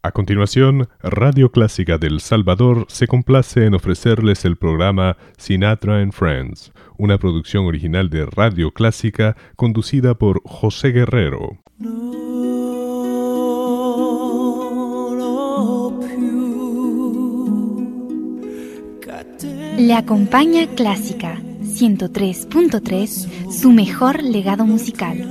A 0.00 0.12
continuación, 0.12 0.88
Radio 1.02 1.50
Clásica 1.50 1.98
del 1.98 2.20
Salvador 2.20 2.86
se 2.88 3.08
complace 3.08 3.66
en 3.66 3.74
ofrecerles 3.74 4.44
el 4.44 4.56
programa 4.56 5.16
Sinatra 5.36 6.00
and 6.00 6.12
Friends, 6.12 6.72
una 6.98 7.18
producción 7.18 7.66
original 7.66 8.08
de 8.08 8.24
Radio 8.24 8.70
Clásica 8.70 9.36
conducida 9.56 10.14
por 10.14 10.40
José 10.44 10.90
Guerrero. 10.90 11.58
Le 19.78 19.94
acompaña 19.94 20.68
Clásica 20.76 21.40
103.3, 21.62 23.50
su 23.50 23.72
mejor 23.72 24.22
legado 24.22 24.64
musical. 24.64 25.24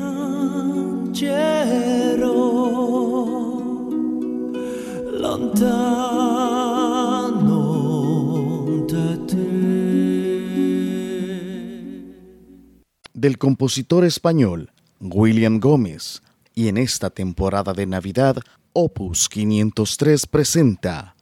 Del 13.13 13.37
compositor 13.37 14.05
español 14.05 14.71
William 14.99 15.59
Gómez 15.59 16.21
y 16.53 16.67
en 16.67 16.77
esta 16.77 17.09
temporada 17.09 17.73
de 17.73 17.85
Navidad 17.85 18.37
Opus 18.73 19.27
503 19.29 20.27
presenta 20.27 21.15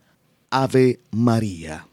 Ave 0.49 0.99
María. 1.11 1.87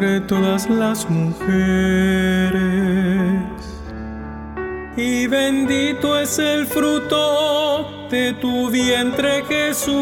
Entre 0.00 0.20
todas 0.22 0.70
las 0.70 1.08
mujeres. 1.10 2.60
Y 4.96 5.26
bendito 5.26 6.18
es 6.18 6.38
el 6.38 6.66
fruto 6.66 8.08
de 8.10 8.32
tu 8.34 8.70
vientre 8.70 9.44
Jesús. 9.44 9.92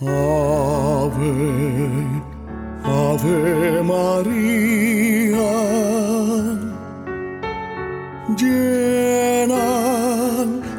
Ave, 0.00 1.12
Ave 2.84 3.82
María, 3.82 5.52
llena, 8.38 9.66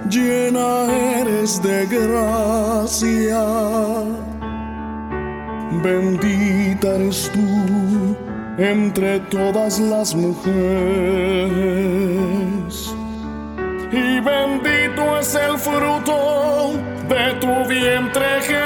llena 0.09 0.91
eres 1.19 1.61
de 1.61 1.85
gracia 1.85 3.43
bendita 5.81 6.95
eres 6.95 7.31
tú 7.33 8.15
entre 8.57 9.19
todas 9.21 9.79
las 9.79 10.13
mujeres. 10.15 10.53
Y 13.91 14.19
bendito 14.19 15.19
es 15.19 15.35
el 15.35 15.57
fruto 15.57 16.73
de 17.09 17.33
tu 17.39 17.67
vientre 17.67 18.41
Jesús. 18.41 18.62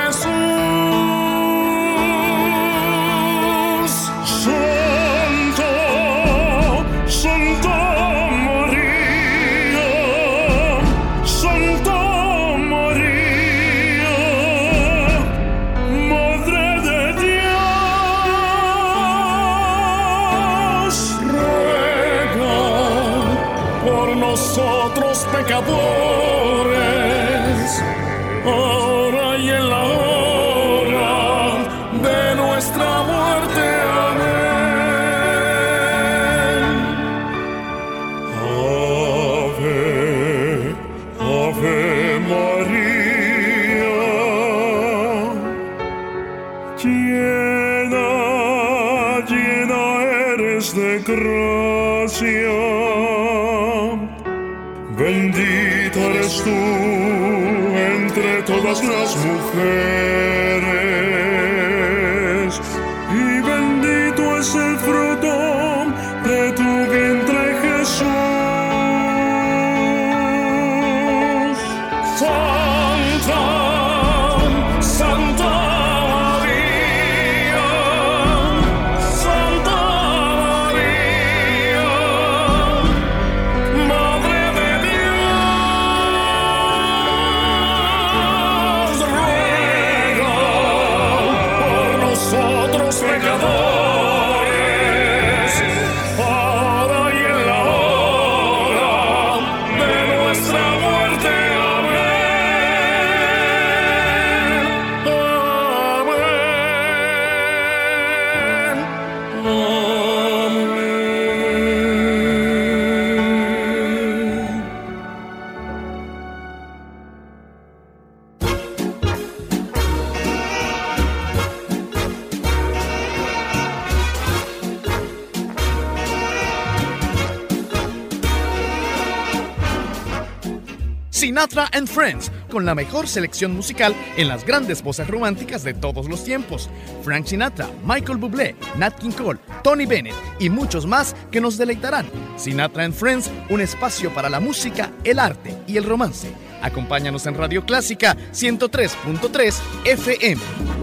Sinatra 131.17 131.67
and 131.73 131.87
Friends, 131.87 132.31
con 132.51 132.63
la 132.63 132.75
mejor 132.75 133.07
selección 133.07 133.51
musical 133.55 133.95
en 134.17 134.27
las 134.27 134.45
grandes 134.45 134.83
voces 134.83 135.07
románticas 135.07 135.63
de 135.63 135.73
todos 135.73 136.07
los 136.07 136.23
tiempos. 136.23 136.69
Frank 137.03 137.25
Sinatra, 137.25 137.67
Michael 137.83 138.19
Bublé, 138.19 138.55
Nat 138.77 138.99
King 138.99 139.09
Cole, 139.09 139.39
Tony 139.63 139.87
Bennett 139.87 140.13
y 140.39 140.51
muchos 140.51 140.85
más 140.85 141.15
que 141.31 141.41
nos 141.41 141.57
deleitarán. 141.57 142.05
Sinatra 142.35 142.83
and 142.83 142.93
Friends, 142.93 143.31
un 143.49 143.61
espacio 143.61 144.13
para 144.13 144.29
la 144.29 144.39
música, 144.39 144.91
el 145.03 145.17
arte 145.17 145.55
y 145.65 145.77
el 145.77 145.85
romance. 145.85 146.31
Acompáñanos 146.61 147.25
en 147.25 147.33
Radio 147.33 147.65
Clásica 147.65 148.15
103.3 148.31 149.55
FM. 149.85 150.76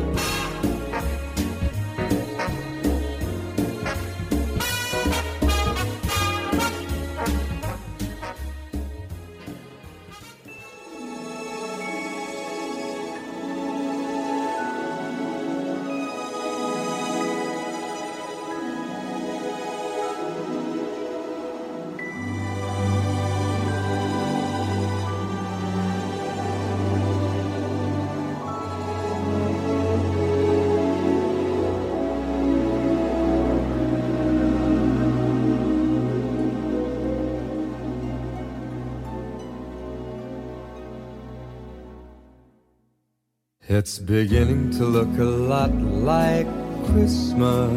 It's 43.85 43.99
beginning 43.99 44.71
to 44.79 44.87
look 44.87 45.19
a 45.19 45.25
lot 45.25 45.71
like 45.75 46.47
Christmas 46.87 47.71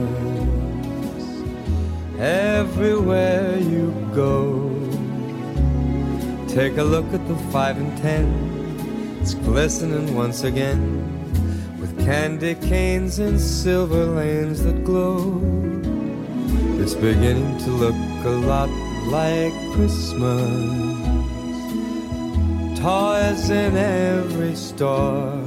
everywhere 2.17 3.57
you 3.59 3.91
go. 4.15 4.71
Take 6.47 6.77
a 6.77 6.83
look 6.83 7.13
at 7.13 7.27
the 7.27 7.35
five 7.51 7.75
and 7.77 7.91
ten, 7.97 9.19
it's 9.19 9.33
glistening 9.33 10.15
once 10.15 10.45
again 10.45 10.81
with 11.77 11.91
candy 12.05 12.55
canes 12.55 13.19
and 13.19 13.37
silver 13.37 14.05
lanes 14.05 14.63
that 14.63 14.85
glow. 14.85 15.41
It's 16.81 16.93
beginning 16.95 17.57
to 17.65 17.69
look 17.69 17.95
a 18.23 18.35
lot 18.47 18.69
like 19.11 19.51
Christmas. 19.73 20.87
Toys 22.79 23.49
in 23.49 23.75
every 23.75 24.55
store 24.55 25.46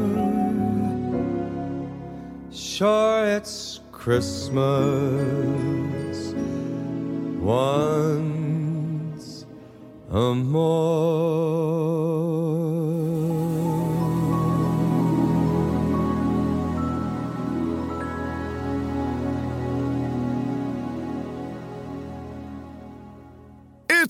Sure, 2.53 3.25
it's 3.25 3.79
Christmas 3.93 4.59
once 7.39 8.25
a 10.11 10.35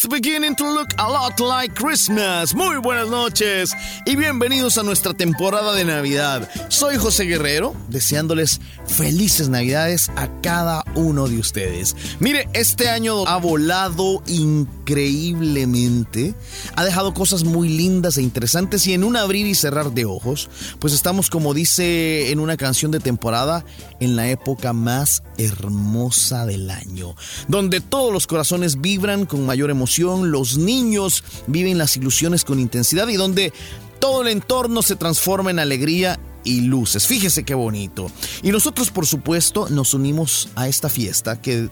It's 0.01 0.07
beginning 0.07 0.56
to 0.56 0.63
look 0.63 0.88
a 0.98 1.07
lot 1.07 1.39
like 1.39 1.75
Christmas. 1.75 2.56
Muy 2.56 2.77
buenas 2.77 3.09
noches 3.09 3.71
y 4.03 4.15
bienvenidos 4.15 4.80
a 4.80 4.83
nuestra 4.83 5.13
temporada 5.13 5.75
de 5.75 5.86
Navidad. 5.86 6.50
Soy 6.69 6.98
José 6.98 7.25
Guerrero, 7.25 7.75
deseándoles 7.88 8.62
felices 8.88 9.50
Navidades 9.50 10.09
a 10.15 10.27
cada 10.42 10.83
uno 10.95 11.27
de 11.27 11.38
ustedes. 11.38 11.95
Mire, 12.19 12.50
este 12.53 12.89
año 12.89 13.27
ha 13.27 13.38
volado 13.38 14.24
increíblemente, 14.25 16.33
ha 16.75 16.83
dejado 16.83 17.13
cosas 17.13 17.44
muy 17.44 17.69
lindas 17.69 18.18
e 18.18 18.24
interesantes 18.24 18.88
y 18.88 18.94
en 18.94 19.03
un 19.03 19.15
abrir 19.15 19.45
y 19.45 19.53
cerrar 19.53 19.92
de 19.92 20.06
ojos, 20.06 20.50
pues 20.80 20.95
estamos 20.95 21.30
como 21.30 21.53
dice 21.53 22.31
en 22.31 22.39
una 22.39 22.57
canción 22.57 22.89
de 22.89 23.01
temporada, 23.01 23.63
en 24.00 24.15
la 24.15 24.31
época 24.31 24.74
más 24.74 25.21
hermosa 25.38 26.48
del 26.48 26.71
año, 26.71 27.15
donde 27.48 27.81
todos 27.81 28.12
los 28.12 28.25
corazones 28.25 28.81
vibran 28.81 29.27
con 29.27 29.46
mayor 29.46 29.70
emoción 29.70 29.90
los 30.00 30.57
niños 30.57 31.24
viven 31.48 31.77
las 31.77 31.98
ilusiones 31.98 32.43
con 32.43 32.60
intensidad 32.60 33.07
y 33.07 33.15
donde 33.15 33.53
todo 34.00 34.21
el 34.24 34.29
entorno 34.29 34.81
se 34.81 34.95
transforma 34.95 35.51
en 35.51 35.60
alegría 35.60 36.19
y 36.43 36.62
luces. 36.62 37.07
Fíjese 37.07 37.43
qué 37.43 37.53
bonito. 37.53 38.12
Y 38.41 38.51
nosotros, 38.51 38.89
por 38.89 39.05
supuesto, 39.05 39.69
nos 39.69 39.93
unimos 39.93 40.50
a 40.55 40.67
esta 40.67 40.89
fiesta 40.89 41.39
que, 41.39 41.69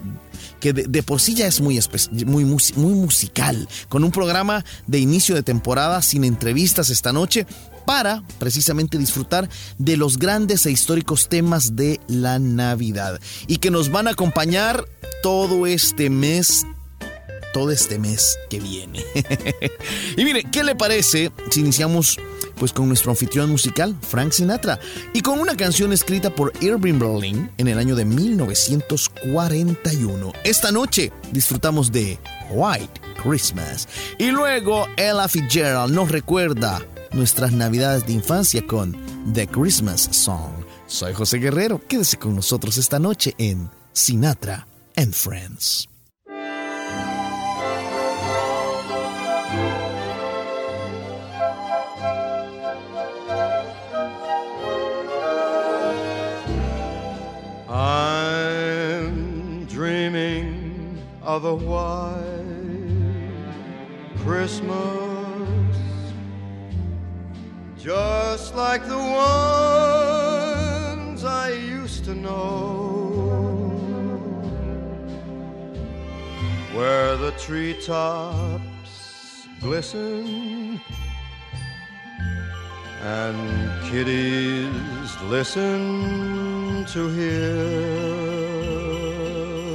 que 0.60 0.72
de, 0.72 0.84
de, 0.84 1.02
por 1.02 1.20
sí 1.20 1.34
ya 1.34 1.46
es 1.46 1.60
muy, 1.60 1.80
muy, 2.24 2.44
muy 2.44 2.94
musical, 2.94 3.68
con 3.88 4.04
un 4.04 4.12
programa 4.12 4.64
de 4.86 4.98
inicio 4.98 5.34
de 5.34 5.42
temporada 5.42 6.02
sin 6.02 6.24
entrevistas 6.24 6.90
esta 6.90 7.12
noche 7.12 7.46
para 7.84 8.22
precisamente 8.38 8.98
disfrutar 8.98 9.48
de 9.78 9.96
los 9.96 10.18
grandes 10.18 10.66
e 10.66 10.70
históricos 10.70 11.28
temas 11.28 11.74
de 11.74 12.00
la 12.06 12.38
Navidad 12.38 13.20
y 13.48 13.56
que 13.56 13.70
nos 13.70 13.90
van 13.90 14.06
a 14.06 14.12
acompañar 14.12 14.84
todo 15.22 15.66
este 15.66 16.10
mes 16.10 16.64
todo 17.52 17.70
este 17.70 17.98
mes 17.98 18.38
que 18.48 18.60
viene. 18.60 19.04
y 20.16 20.24
mire, 20.24 20.44
¿qué 20.44 20.64
le 20.64 20.74
parece 20.74 21.30
si 21.50 21.60
iniciamos 21.60 22.18
pues 22.60 22.72
con 22.74 22.88
nuestro 22.88 23.10
anfitrión 23.10 23.50
musical, 23.50 23.96
Frank 24.02 24.32
Sinatra, 24.32 24.78
y 25.14 25.22
con 25.22 25.40
una 25.40 25.56
canción 25.56 25.94
escrita 25.94 26.28
por 26.28 26.52
Irving 26.60 26.98
Berlin 26.98 27.50
en 27.56 27.68
el 27.68 27.78
año 27.78 27.96
de 27.96 28.04
1941. 28.04 30.32
Esta 30.44 30.70
noche 30.70 31.10
disfrutamos 31.32 31.90
de 31.90 32.18
White 32.50 33.00
Christmas 33.22 33.88
y 34.18 34.30
luego 34.30 34.86
Ella 34.98 35.26
Fitzgerald 35.26 35.94
nos 35.94 36.10
recuerda 36.10 36.82
nuestras 37.12 37.52
navidades 37.52 38.06
de 38.06 38.12
infancia 38.12 38.66
con 38.66 38.94
The 39.32 39.46
Christmas 39.48 40.10
Song. 40.12 40.52
Soy 40.86 41.14
José 41.14 41.38
Guerrero, 41.38 41.80
quédese 41.88 42.18
con 42.18 42.36
nosotros 42.36 42.76
esta 42.76 42.98
noche 42.98 43.34
en 43.38 43.70
Sinatra 43.92 44.66
and 44.96 45.14
Friends. 45.14 45.89
White 61.38 62.16
Christmas, 64.18 65.76
just 67.78 68.56
like 68.56 68.84
the 68.86 68.96
ones 71.06 71.24
I 71.24 71.50
used 71.50 72.04
to 72.06 72.14
know, 72.14 73.70
where 76.74 77.16
the 77.16 77.30
treetops 77.32 79.46
glisten 79.60 80.80
and 83.02 83.90
kiddies 83.90 85.20
listen 85.22 86.84
to 86.86 87.08
hear 87.08 88.49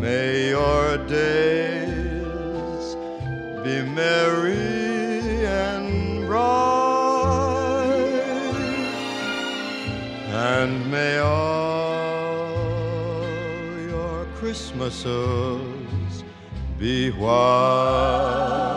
May 0.00 0.50
your 0.50 0.98
days 1.06 2.96
be 3.64 3.82
merry 3.82 5.46
and 5.46 6.26
bright, 6.26 6.36
and 10.28 10.90
may 10.90 11.18
all 11.18 12.52
your 13.88 14.26
Christmases 14.36 16.24
be 16.78 17.10
white. 17.10 18.75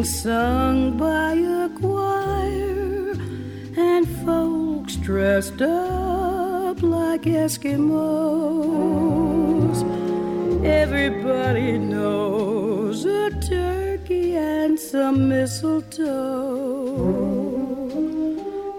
Being 0.00 0.12
sung 0.12 0.96
by 0.96 1.34
a 1.34 1.68
choir. 1.68 3.12
And 3.76 4.08
folks 4.24 4.96
dressed 4.96 5.60
up 5.60 6.82
like 6.82 7.22
Eskimos. 7.22 7.90
Everybody 10.64 11.78
knows 11.78 13.04
a 13.04 13.30
turkey 13.40 14.36
and 14.36 14.78
some 14.78 15.28
mistletoe 15.28 16.08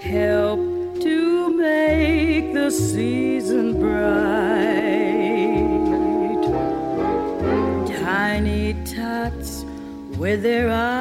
help 0.01 0.59
to 1.01 1.49
make 1.55 2.53
the 2.53 2.71
season 2.71 3.79
bright. 3.79 4.41
Tiny 8.03 8.73
tots 8.85 9.65
with 10.17 10.41
their 10.43 10.69
eyes 10.71 11.00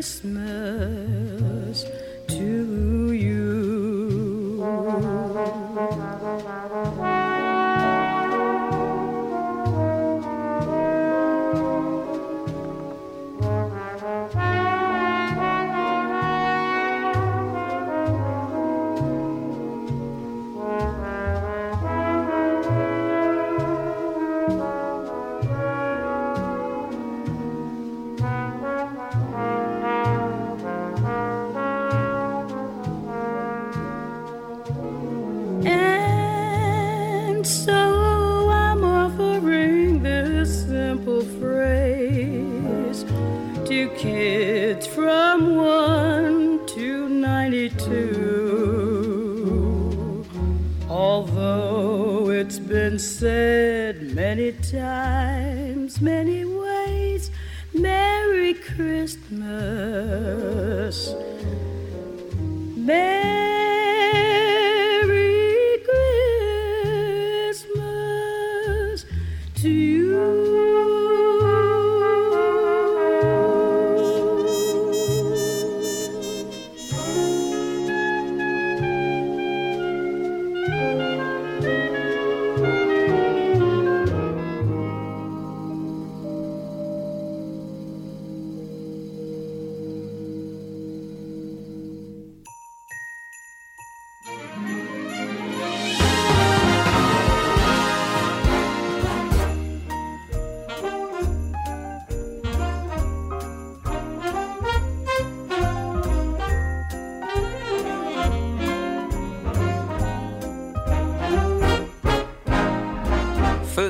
Christmas 0.00 0.99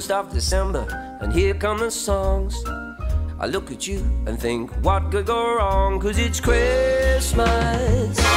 1st 0.00 0.10
of 0.12 0.32
December, 0.32 1.18
and 1.20 1.30
here 1.30 1.52
come 1.52 1.78
the 1.78 1.90
songs. 1.90 2.64
I 3.38 3.44
look 3.46 3.70
at 3.70 3.86
you 3.86 3.98
and 4.26 4.40
think, 4.40 4.70
what 4.82 5.10
could 5.10 5.26
go 5.26 5.56
wrong? 5.56 6.00
Cause 6.00 6.16
it's 6.18 6.40
Christmas. 6.40 8.16
So 8.16 8.28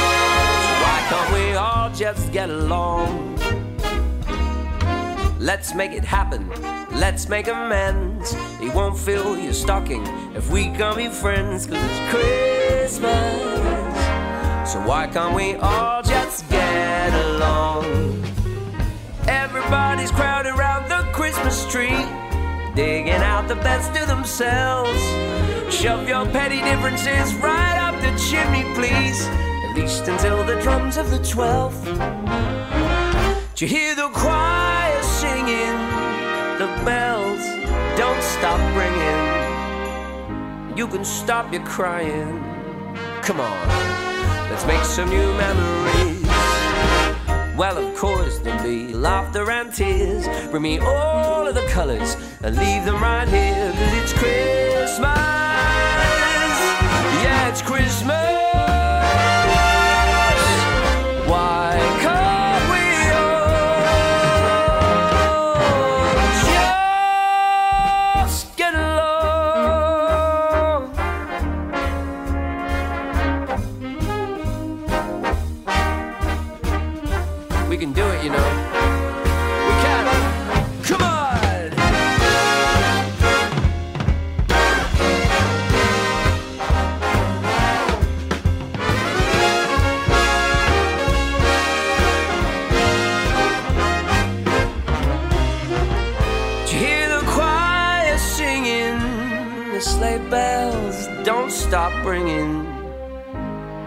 why 0.84 0.98
can't 1.08 1.32
we 1.32 1.54
all 1.54 1.88
just 1.94 2.32
get 2.32 2.50
along? 2.50 3.38
Let's 5.40 5.74
make 5.74 5.92
it 5.92 6.04
happen. 6.04 6.50
Let's 6.92 7.30
make 7.30 7.48
amends. 7.48 8.36
He 8.60 8.68
won't 8.68 8.98
fill 8.98 9.38
your 9.38 9.54
stocking 9.54 10.04
if 10.36 10.50
we 10.50 10.64
can 10.64 10.96
be 10.96 11.08
friends. 11.08 11.66
Cause 11.66 11.78
it's 11.80 12.00
Christmas. 12.12 13.40
So 14.70 14.80
why 14.86 15.06
can't 15.06 15.34
we 15.34 15.54
all 15.54 16.02
just 16.02 16.46
get 16.50 17.14
along? 17.26 17.84
Everybody's 19.26 20.10
crowded 20.10 20.50
around 20.50 20.63
Christmas 21.44 21.70
tree 21.70 22.08
digging 22.74 23.12
out 23.12 23.46
the 23.48 23.56
best 23.56 23.94
of 24.00 24.08
themselves. 24.08 24.98
Shove 25.68 26.08
your 26.08 26.24
petty 26.24 26.62
differences 26.62 27.34
right 27.34 27.76
up 27.76 27.94
the 28.00 28.18
chimney, 28.18 28.64
please. 28.74 29.26
At 29.66 29.74
least 29.76 30.08
until 30.08 30.42
the 30.42 30.58
drums 30.62 30.96
of 30.96 31.10
the 31.10 31.18
12th. 31.18 31.84
Do 33.54 33.66
you 33.66 33.70
hear 33.70 33.94
the 33.94 34.08
choir 34.08 35.02
singing? 35.02 35.76
The 36.56 36.68
bells 36.82 37.44
don't 37.98 38.22
stop 38.22 38.58
ringing. 38.74 40.78
You 40.78 40.88
can 40.88 41.04
stop 41.04 41.52
your 41.52 41.62
crying. 41.66 42.42
Come 43.20 43.40
on, 43.40 43.68
let's 44.48 44.64
make 44.64 44.82
some 44.84 45.10
new 45.10 45.30
memories. 45.34 46.03
Well, 47.56 47.78
of 47.78 47.96
course, 47.96 48.40
there'll 48.40 48.64
be 48.64 48.92
laughter 48.92 49.48
and 49.48 49.72
tears. 49.72 50.26
Bring 50.50 50.62
me 50.62 50.78
all 50.78 51.46
of 51.46 51.54
the 51.54 51.64
colors 51.68 52.16
and 52.42 52.56
leave 52.56 52.84
them 52.84 53.00
right 53.00 53.28
here. 53.28 53.72
Cause 53.72 53.92
it's 54.02 54.12
Christmas. 54.12 54.98
Yeah, 57.22 57.48
it's 57.50 57.62
Christmas. 57.62 58.63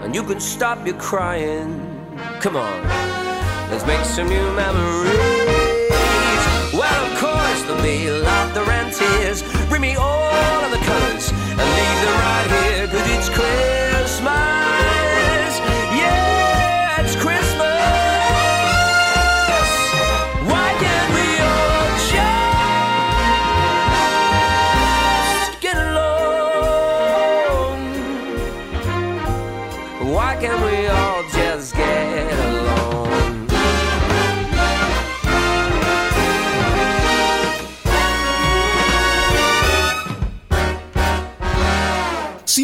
And 0.08 0.16
you 0.16 0.24
can 0.24 0.40
stop 0.40 0.88
your 0.88 0.96
crying. 0.96 1.68
Come 2.40 2.56
on. 2.56 2.84
Let's 3.70 3.86
make 3.86 4.06
some 4.06 4.30
new 4.30 4.52
memories. 4.54 5.12
Well, 6.72 7.12
of 7.12 7.20
course, 7.20 7.64
there'll 7.64 7.84
be 7.84 8.10
laughter 8.10 8.64
and. 8.64 9.44
Bring 9.68 9.82
me 9.82 9.98
all 9.98 10.64
of 10.64 10.72
the 10.72 10.78
colors 10.78 11.30
and 11.30 11.60
leave 11.60 12.00
them 12.06 12.20
right 12.24 12.48
here, 12.64 12.88
cause 12.88 13.10
it's 13.18 13.28
Christmas. 13.28 14.87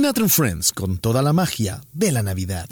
Sinatra 0.04 0.28
Friends 0.28 0.74
con 0.74 0.98
toda 0.98 1.22
la 1.22 1.32
magia 1.32 1.80
de 1.94 2.12
la 2.12 2.22
Navidad. 2.24 2.68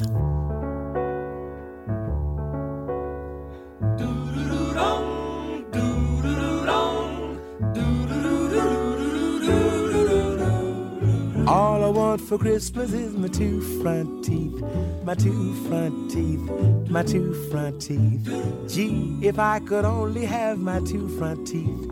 Want 12.11 12.21
for 12.21 12.37
Christmas 12.37 12.91
is 12.91 13.13
my 13.13 13.29
two 13.29 13.61
front 13.81 14.25
teeth, 14.25 14.61
my 15.05 15.13
two 15.13 15.53
front 15.69 16.11
teeth, 16.11 16.41
my 16.89 17.03
two 17.03 17.33
front 17.49 17.81
teeth. 17.81 18.27
Gee, 18.67 19.17
if 19.21 19.39
I 19.39 19.59
could 19.59 19.85
only 19.85 20.25
have 20.25 20.59
my 20.59 20.81
two 20.81 21.07
front 21.17 21.47
teeth, 21.47 21.89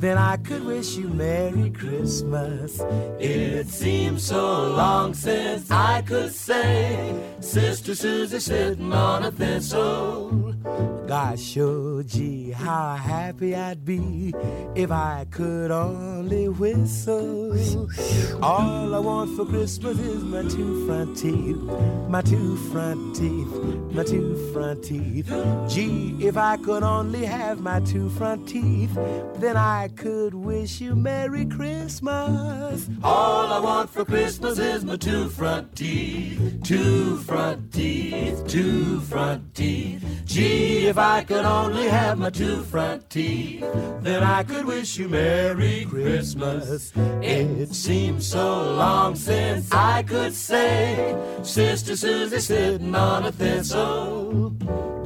then 0.00 0.18
I 0.18 0.38
could 0.38 0.64
wish 0.64 0.96
you 0.96 1.08
Merry 1.08 1.70
Christmas. 1.70 2.80
It 3.20 3.68
seems 3.68 4.24
so 4.24 4.70
long 4.70 5.14
since 5.14 5.70
I 5.70 6.02
could 6.02 6.32
say, 6.32 7.29
Sister 7.40 7.94
Susie 7.94 8.38
sitting 8.38 8.92
on 8.92 9.24
a 9.24 9.30
thistle. 9.30 10.54
Gosh, 11.08 11.56
oh 11.58 12.02
gee, 12.04 12.50
how 12.52 12.94
happy 12.94 13.56
I'd 13.56 13.84
be 13.84 14.32
if 14.76 14.92
I 14.92 15.26
could 15.30 15.70
only 15.72 16.48
whistle. 16.48 17.88
All 18.40 18.94
I 18.94 18.98
want 18.98 19.36
for 19.36 19.44
Christmas 19.44 19.98
is 19.98 20.22
my 20.22 20.42
two 20.42 20.86
front 20.86 21.16
teeth, 21.16 21.56
my 22.08 22.22
two 22.22 22.56
front 22.70 23.16
teeth, 23.16 23.52
my 23.92 24.04
two 24.04 24.52
front 24.52 24.84
teeth. 24.84 25.26
Gee, 25.68 26.16
if 26.20 26.36
I 26.36 26.58
could 26.58 26.84
only 26.84 27.24
have 27.24 27.60
my 27.60 27.80
two 27.80 28.08
front 28.10 28.46
teeth, 28.46 28.94
then 29.36 29.56
I 29.56 29.88
could 29.96 30.34
wish 30.34 30.80
you 30.80 30.94
Merry 30.94 31.46
Christmas. 31.46 32.88
All 33.02 33.46
I 33.46 33.58
want 33.58 33.90
for 33.90 34.04
Christmas 34.04 34.58
is 34.58 34.84
my 34.84 34.96
two 34.96 35.28
front 35.28 35.74
teeth, 35.74 36.60
two 36.62 37.16
front 37.16 37.29
teeth, 37.72 38.46
two 38.46 39.00
front 39.00 39.54
teeth. 39.54 40.04
Gee, 40.24 40.86
if 40.86 40.98
I 40.98 41.22
could 41.22 41.44
only 41.44 41.88
have 41.88 42.18
my 42.18 42.30
two 42.30 42.62
front 42.62 43.08
teeth, 43.10 43.64
then 44.00 44.22
I 44.22 44.42
could 44.42 44.64
wish 44.64 44.98
you 44.98 45.08
Merry 45.08 45.86
Christmas. 45.88 46.92
It 47.22 47.68
seems 47.74 48.26
so 48.26 48.72
long 48.74 49.14
since 49.14 49.72
I 49.72 50.02
could 50.02 50.34
say, 50.34 51.16
Sister 51.42 51.96
Susie 51.96 52.40
sitting 52.40 52.94
on 52.94 53.26
a 53.26 53.32
thistle. 53.32 54.50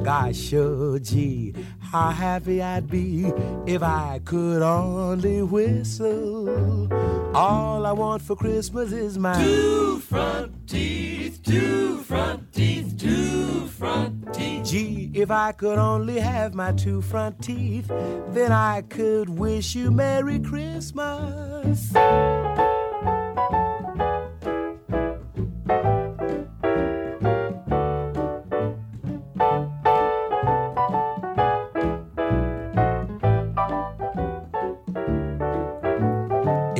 Gosh, 0.03 0.53
oh 0.53 0.99
gee, 0.99 1.53
how 1.79 2.09
happy 2.09 2.61
I'd 2.61 2.89
be 2.89 3.31
if 3.65 3.81
I 3.81 4.19
could 4.23 4.61
only 4.61 5.41
whistle. 5.41 7.24
All 7.35 7.85
I 7.85 7.91
want 7.91 8.21
for 8.21 8.37
Christmas 8.37 8.93
is 8.93 9.17
my 9.17 9.35
two 9.43 9.99
front 9.99 10.69
teeth, 10.69 11.43
two 11.43 11.97
front 11.97 12.53
teeth, 12.53 12.97
two 12.97 13.67
front 13.67 14.33
teeth. 14.33 14.65
Gee, 14.65 15.11
if 15.13 15.29
I 15.29 15.51
could 15.51 15.77
only 15.77 16.17
have 16.17 16.53
my 16.53 16.71
two 16.71 17.01
front 17.01 17.43
teeth, 17.43 17.87
then 18.29 18.53
I 18.53 18.83
could 18.83 19.27
wish 19.27 19.75
you 19.75 19.91
Merry 19.91 20.39
Christmas. 20.39 21.91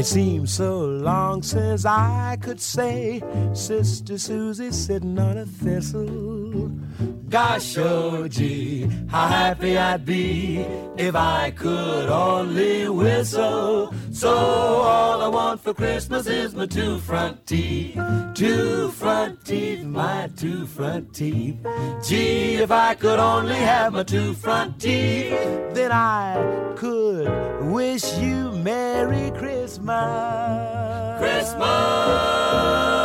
It 0.06 0.10
seems 0.10 0.54
so 0.54 0.82
long 0.86 1.42
since 1.42 1.84
I 1.84 2.38
could 2.40 2.62
say, 2.62 3.24
Sister 3.56 4.20
Susie 4.20 4.72
sitting 4.72 5.18
on 5.18 5.40
a 5.40 5.48
thistle. 5.48 6.70
Gosh, 7.36 7.78
oh 7.78 8.30
gee, 8.30 8.88
how 9.10 9.28
happy 9.28 9.78
I'd 9.78 10.06
be 10.06 10.60
if 10.96 11.16
I 11.16 11.52
could 11.52 12.08
only 12.08 12.88
whistle. 12.88 13.94
So 14.14 14.34
all 14.34 15.22
I 15.22 15.28
want 15.28 15.60
for 15.60 15.74
Christmas 15.74 16.28
is 16.28 16.56
my 16.56 16.66
two 16.66 16.98
front 16.98 17.46
teeth, 17.46 18.00
two 18.36 18.88
front 18.92 19.44
teeth, 19.44 19.84
my 19.84 20.30
two 20.38 20.66
front 20.66 21.14
teeth. 21.14 21.58
Gee, 22.08 22.56
if 22.56 22.72
I 22.72 22.96
could 22.96 23.20
only 23.20 23.56
have 23.56 23.92
my 23.92 24.04
two 24.04 24.34
front 24.34 24.80
teeth, 24.80 25.34
then 25.74 25.92
I 25.92 26.72
could 26.78 27.28
wish 27.70 28.18
you 28.18 28.52
Merry 28.52 29.30
Christmas. 29.32 31.20
Christmas. 31.20 33.05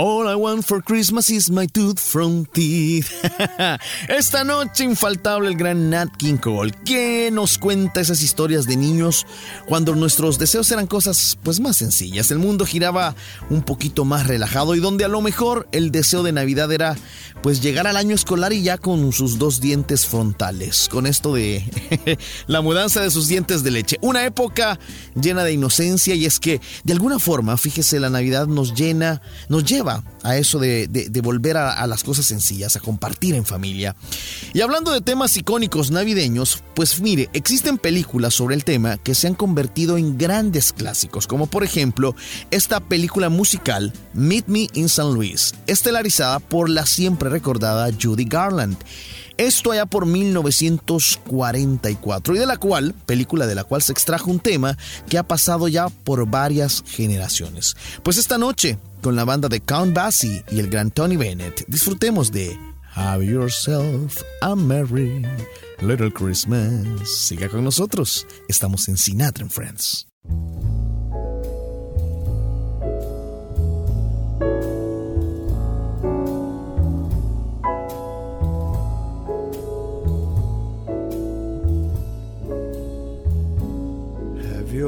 All 0.00 0.28
I 0.28 0.36
want 0.36 0.64
for 0.64 0.80
Christmas 0.80 1.28
is 1.28 1.50
my 1.50 1.66
tooth 1.66 1.98
from 1.98 2.46
teeth. 2.46 3.10
Esta 4.08 4.44
noche 4.44 4.84
infaltable 4.84 5.48
el 5.48 5.56
gran 5.56 5.90
Nat 5.90 6.16
King 6.16 6.36
Cole, 6.36 6.70
que 6.84 7.30
nos 7.32 7.58
cuenta 7.58 8.00
esas 8.00 8.22
historias 8.22 8.66
de 8.66 8.76
niños 8.76 9.26
cuando 9.66 9.96
nuestros 9.96 10.38
deseos 10.38 10.70
eran 10.70 10.86
cosas 10.86 11.36
pues 11.42 11.58
más 11.58 11.78
sencillas. 11.78 12.30
El 12.30 12.38
mundo 12.38 12.64
giraba 12.64 13.16
un 13.50 13.62
poquito 13.62 14.04
más 14.04 14.28
relajado 14.28 14.76
y 14.76 14.78
donde 14.78 15.04
a 15.04 15.08
lo 15.08 15.20
mejor 15.20 15.68
el 15.72 15.90
deseo 15.90 16.22
de 16.22 16.30
Navidad 16.30 16.70
era 16.70 16.96
pues 17.42 17.60
llegar 17.60 17.88
al 17.88 17.96
año 17.96 18.14
escolar 18.14 18.52
y 18.52 18.62
ya 18.62 18.78
con 18.78 19.10
sus 19.12 19.36
dos 19.40 19.60
dientes 19.60 20.06
frontales, 20.06 20.88
con 20.88 21.08
esto 21.08 21.34
de 21.34 21.64
la 22.46 22.60
mudanza 22.60 23.00
de 23.00 23.10
sus 23.10 23.26
dientes 23.26 23.64
de 23.64 23.72
leche. 23.72 23.98
Una 24.00 24.24
época 24.24 24.78
llena 25.20 25.42
de 25.42 25.54
inocencia 25.54 26.14
y 26.14 26.24
es 26.24 26.38
que 26.38 26.60
de 26.84 26.92
alguna 26.92 27.18
forma, 27.18 27.56
fíjese, 27.56 27.98
la 27.98 28.10
Navidad 28.10 28.46
nos 28.46 28.74
llena, 28.74 29.22
nos 29.48 29.64
lleva 29.64 29.87
a 30.22 30.36
eso 30.36 30.58
de, 30.58 31.20
volver 31.22 31.56
a, 31.56 31.86
las 31.86 32.04
cosas 32.04 32.26
sencillas, 32.26 32.76
a 32.76 32.80
compartir 32.80 33.34
en 33.34 33.44
familia. 33.44 33.96
Y 34.52 34.60
hablando 34.60 34.92
de 34.92 35.00
temas 35.00 35.36
icónicos 35.36 35.90
navideños, 35.90 36.62
pues 36.74 37.00
mire, 37.00 37.28
existen 37.32 37.78
películas 37.78 38.34
sobre 38.34 38.54
el 38.54 38.64
tema 38.64 38.98
que 38.98 39.14
se 39.14 39.26
han 39.26 39.34
convertido 39.34 39.98
en 39.98 40.18
grandes 40.18 40.72
clásicos, 40.72 41.26
como 41.26 41.46
por 41.46 41.64
ejemplo 41.64 42.14
esta 42.50 42.80
película 42.80 43.28
musical 43.28 43.92
Meet 44.14 44.46
Me 44.48 44.68
in 44.74 44.86
St. 44.86 45.12
Louis, 45.12 45.54
estelarizada 45.66 46.40
por 46.40 46.68
la 46.68 46.86
siempre 46.86 47.30
recordada 47.30 47.90
Judy 48.00 48.24
Garland. 48.24 48.76
Esto 49.38 49.70
allá 49.70 49.86
por 49.86 50.04
1944 50.04 52.34
y 52.34 52.38
de 52.38 52.46
la 52.46 52.56
cual, 52.56 52.92
película 53.06 53.46
de 53.46 53.54
la 53.54 53.62
cual 53.62 53.82
se 53.82 53.92
extrajo 53.92 54.32
un 54.32 54.40
tema 54.40 54.76
que 55.08 55.16
ha 55.16 55.22
pasado 55.22 55.68
ya 55.68 55.88
por 55.88 56.28
varias 56.28 56.82
generaciones. 56.86 57.76
Pues 58.02 58.18
esta 58.18 58.36
noche, 58.36 58.80
con 59.00 59.14
la 59.14 59.24
banda 59.24 59.48
de 59.48 59.60
Count 59.60 59.94
Basie 59.94 60.44
y 60.50 60.58
el 60.58 60.68
gran 60.68 60.90
Tony 60.90 61.16
Bennett, 61.16 61.64
disfrutemos 61.68 62.32
de 62.32 62.58
Have 62.96 63.24
Yourself 63.24 64.22
a 64.40 64.56
Merry 64.56 65.24
Little 65.80 66.12
Christmas. 66.12 67.08
Siga 67.08 67.48
con 67.48 67.62
nosotros, 67.62 68.26
estamos 68.48 68.88
en 68.88 68.96
Sinatra 68.96 69.44
and 69.44 69.52
Friends. 69.52 70.08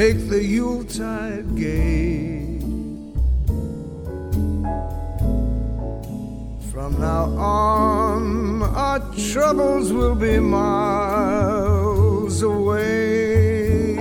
make 0.00 0.20
the 0.30 0.42
Yuletide 0.42 1.48
gay. 1.56 2.58
From 6.72 6.90
now 6.98 7.24
on, 7.36 8.62
our 8.62 9.00
troubles 9.30 9.92
will 9.92 10.14
be 10.14 10.38
miles 10.38 11.20
away. 12.40 13.96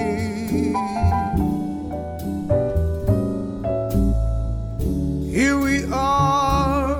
Here 5.37 5.57
we 5.67 5.83
are, 5.91 6.95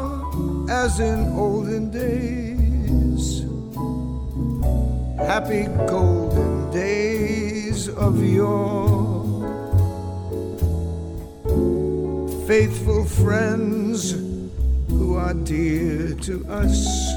as 0.70 1.00
in 1.00 1.20
olden 1.46 1.90
days, 1.90 3.46
happy 5.26 5.64
golden 5.88 6.70
days 6.74 7.88
of 7.88 8.22
yore. 8.22 8.89
Faithful 12.50 13.06
friends 13.06 14.14
who 14.90 15.16
are 15.16 15.36
dear 15.36 16.16
to 16.16 16.44
us. 16.50 17.14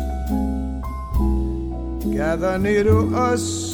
Gather 2.15 2.59
near 2.59 2.85
to 2.85 3.17
us 3.17 3.73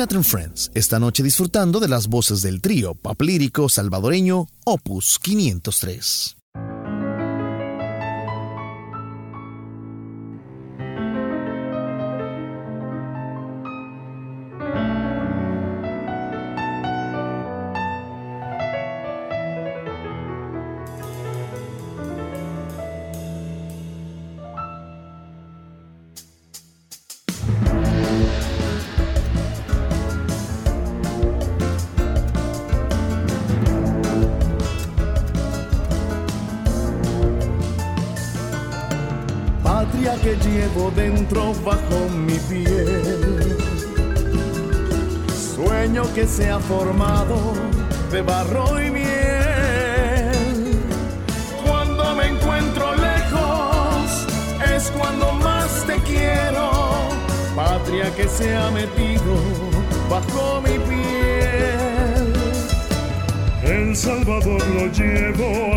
And 0.00 0.24
Friends, 0.24 0.70
esta 0.74 0.98
noche 0.98 1.22
disfrutando 1.22 1.78
de 1.78 1.86
las 1.86 2.06
voces 2.06 2.40
del 2.40 2.62
trío 2.62 2.94
pop 2.94 3.20
salvadoreño 3.68 4.48
Opus 4.64 5.18
503. 5.18 6.39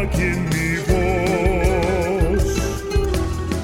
Aquí 0.03 0.21
en 0.23 0.43
mi 0.49 0.75
voz 0.91 2.43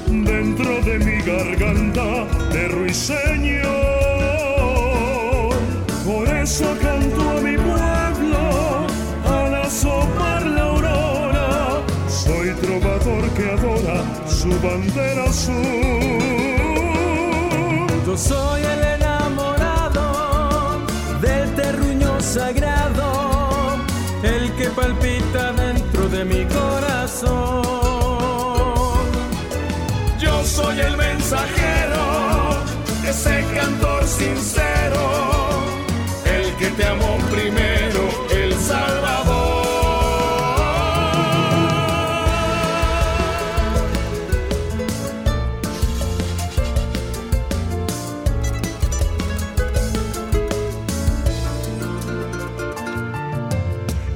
dentro 0.06 0.80
de 0.82 0.98
mi 0.98 1.20
garganta 1.22 2.26
de 2.52 2.68
ruiseñor. 2.68 3.60
Por 6.04 6.28
eso 6.28 6.76
canto 6.80 7.30
a 7.30 7.40
mi 7.40 7.56
pueblo 7.56 8.86
al 9.26 9.54
asomar 9.54 10.46
la 10.46 10.62
aurora. 10.62 11.82
Soy 12.08 12.50
trovador 12.62 13.28
que 13.36 13.50
adora 13.50 14.02
su 14.26 14.50
bandera 14.60 15.24
azul. 15.24 15.54
Yo 18.06 18.16
soy 18.16 18.62
mensajero, 31.30 32.64
ese 33.08 33.44
cantor 33.54 34.04
sincero, 34.04 35.10
el 36.24 36.56
que 36.56 36.70
te 36.70 36.84
amó 36.84 37.18
primero, 37.30 38.00
el 38.32 38.52
Salvador. 38.54 39.30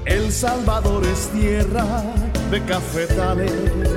El 0.05 0.33
Salvador 0.33 1.05
es 1.07 1.29
tierra 1.29 2.03
de 2.51 2.61
cafetales 2.65 3.94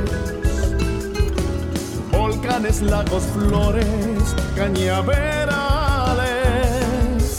volcanes, 2.57 2.81
lagos, 2.81 3.23
flores, 3.33 4.35
cañaverales. 4.55 7.35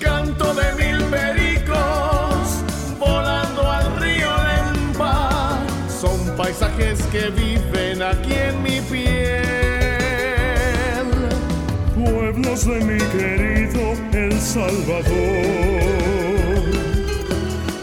Canto 0.00 0.52
de 0.54 0.72
mil 0.74 1.04
pericos 1.04 2.64
volando 2.98 3.70
al 3.70 3.96
río 4.00 4.28
Lempa. 4.48 5.60
Son 5.88 6.18
paisajes 6.36 7.00
que 7.12 7.30
viven 7.30 8.02
aquí 8.02 8.32
en 8.32 8.60
mi 8.62 8.80
piel. 8.80 9.44
Pueblos 11.94 12.66
de 12.66 12.84
mi 12.84 12.98
querido 12.98 13.94
El 14.12 14.40
Salvador, 14.40 15.04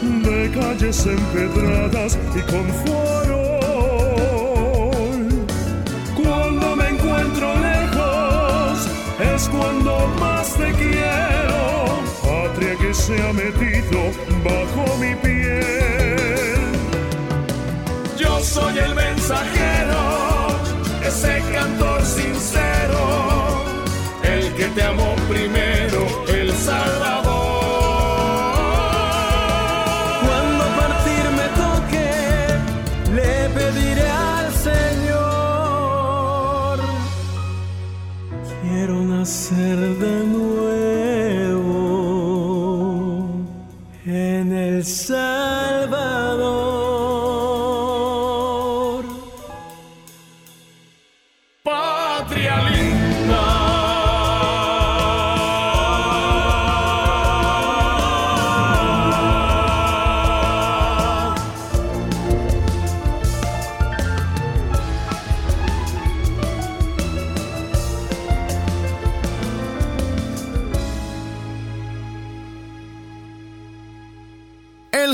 de 0.02 0.50
calles 0.52 1.06
empedradas 1.06 2.18
y 2.34 2.40
con 2.50 2.66
farol. 2.84 3.27
Se 13.08 13.22
ha 13.22 13.32
metido 13.32 14.00
bajo 14.44 14.96
mi 14.98 15.14
piel. 15.14 16.72
Yo 18.18 18.38
soy 18.40 18.78
el 18.78 18.94
mensajero, 18.94 20.48
ese 21.02 21.42
cantor 21.54 21.97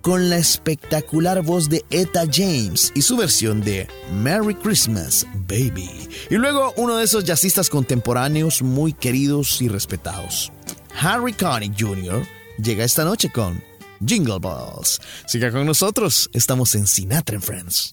con 0.02 0.28
la 0.28 0.36
espectacular 0.36 1.42
voz 1.42 1.68
de 1.68 1.84
Etta 1.90 2.24
James 2.30 2.92
y 2.94 3.02
su 3.02 3.16
versión 3.16 3.62
de 3.62 3.88
Merry 4.12 4.56
Christmas, 4.56 5.24
Baby. 5.46 5.88
Y 6.28 6.34
luego 6.34 6.74
uno 6.76 6.96
de 6.96 7.04
esos 7.04 7.24
jazzistas 7.24 7.70
contemporáneos 7.70 8.62
muy 8.62 8.92
queridos 8.92 9.62
y 9.62 9.68
respetados. 9.68 10.52
Harry 11.00 11.32
Connick 11.32 11.80
Jr. 11.80 12.26
llega 12.58 12.84
esta 12.84 13.04
noche 13.04 13.30
con 13.30 13.62
Jingle 14.04 14.38
Balls. 14.40 15.00
Siga 15.26 15.50
con 15.50 15.66
nosotros, 15.66 16.28
estamos 16.32 16.74
en 16.74 16.86
Sinatra 16.86 17.36
and 17.36 17.44
Friends. 17.44 17.92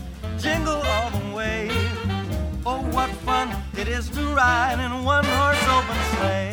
it 3.81 3.87
is 3.87 4.09
to 4.09 4.23
ride 4.35 4.79
in 4.79 5.03
one 5.03 5.25
horse 5.25 5.67
open 5.67 5.97
sleigh. 6.15 6.51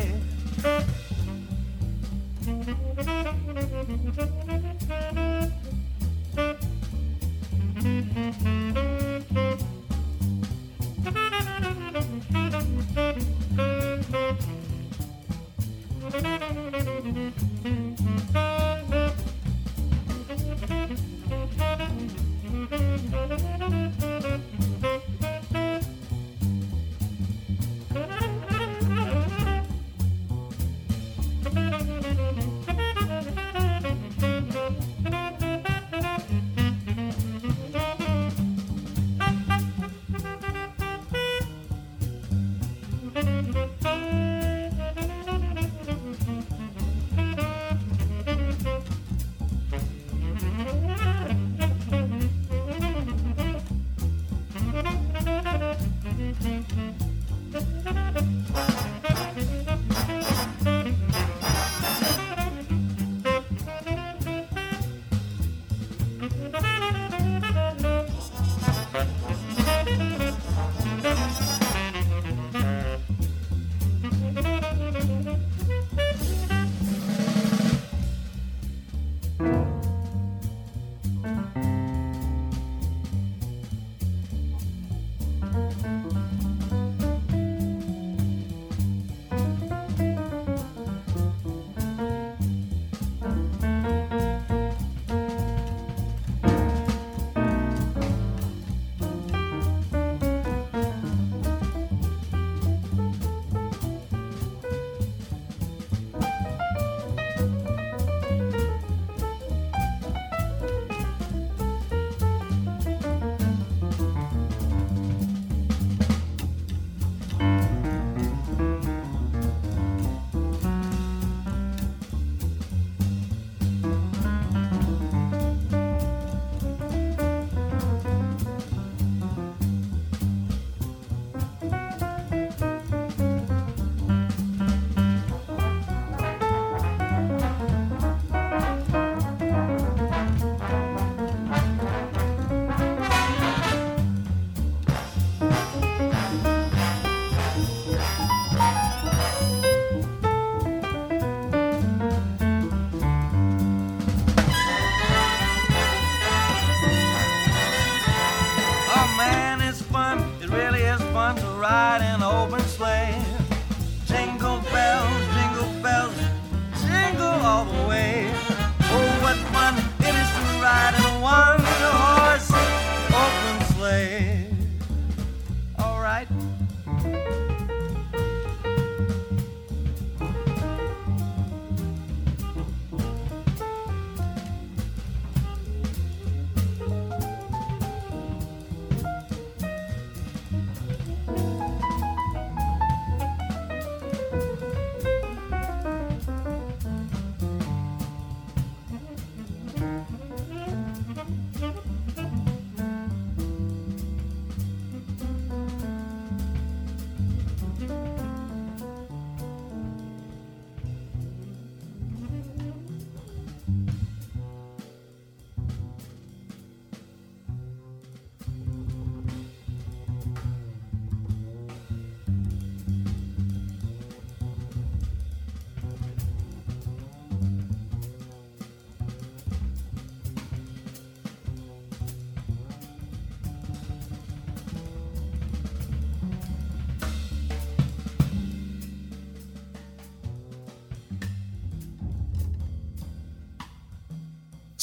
side. 176.25 177.38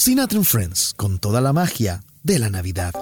Sinatra 0.07 0.41
Friends, 0.45 0.95
con 0.97 1.19
toda 1.19 1.41
la 1.41 1.53
magia 1.53 2.05
de 2.23 2.39
la 2.39 2.49
Navidad. 2.49 2.95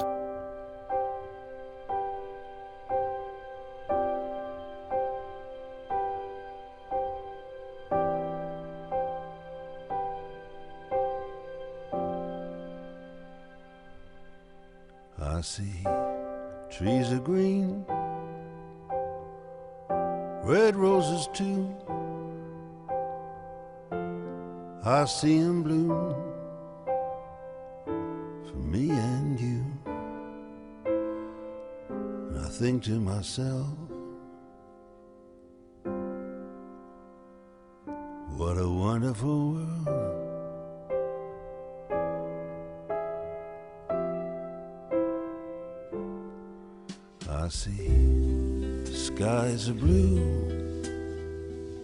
Skies 49.14 49.68
are 49.68 49.74
blue 49.74 50.18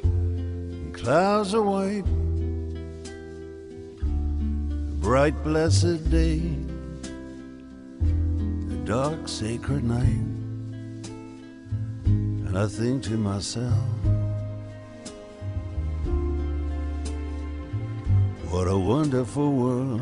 and 0.02 0.94
clouds 0.94 1.54
are 1.54 1.62
white. 1.62 2.04
A 4.02 4.94
bright, 5.00 5.42
blessed 5.44 6.10
day, 6.10 6.42
a 8.02 8.76
dark, 8.84 9.28
sacred 9.28 9.84
night. 9.84 10.26
And 12.04 12.58
I 12.58 12.66
think 12.66 13.04
to 13.04 13.16
myself, 13.16 13.88
what 18.50 18.66
a 18.66 18.76
wonderful 18.76 19.52
world. 19.52 20.00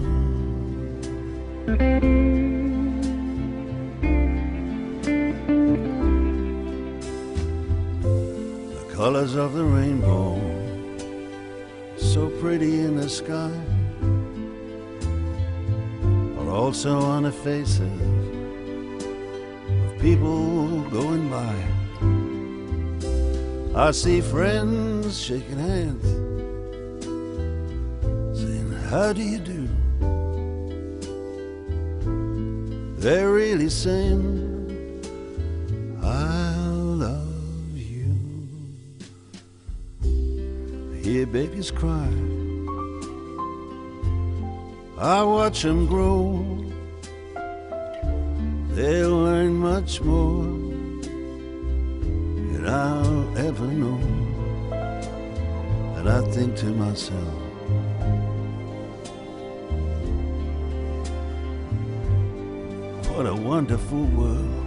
Colors 9.08 9.36
of 9.36 9.54
the 9.54 9.64
rainbow, 9.64 10.36
so 11.96 12.28
pretty 12.42 12.80
in 12.80 12.94
the 12.94 13.08
sky, 13.08 13.50
are 16.38 16.50
also 16.50 17.00
on 17.00 17.22
the 17.22 17.32
faces 17.32 18.00
of 19.86 19.98
people 19.98 20.82
going 20.90 21.26
by. 21.30 21.56
I 23.74 23.92
see 23.92 24.20
friends 24.20 25.18
shaking 25.18 25.58
hands, 25.58 26.06
saying, 28.38 28.70
How 28.90 29.14
do 29.14 29.22
you 29.22 29.38
do? 29.38 29.68
They're 33.00 33.32
really 33.32 33.70
saying, 33.70 34.47
babies 41.32 41.70
cry. 41.70 42.08
I 44.96 45.22
watch 45.22 45.62
them 45.62 45.86
grow. 45.86 46.44
They'll 48.70 49.16
learn 49.16 49.54
much 49.54 50.00
more 50.00 50.44
than 52.52 52.66
I'll 52.66 53.38
ever 53.38 53.66
know. 53.66 54.00
And 55.98 56.08
I 56.08 56.20
think 56.30 56.56
to 56.56 56.66
myself, 56.66 57.34
what 63.10 63.26
a 63.26 63.34
wonderful 63.34 64.04
world. 64.04 64.57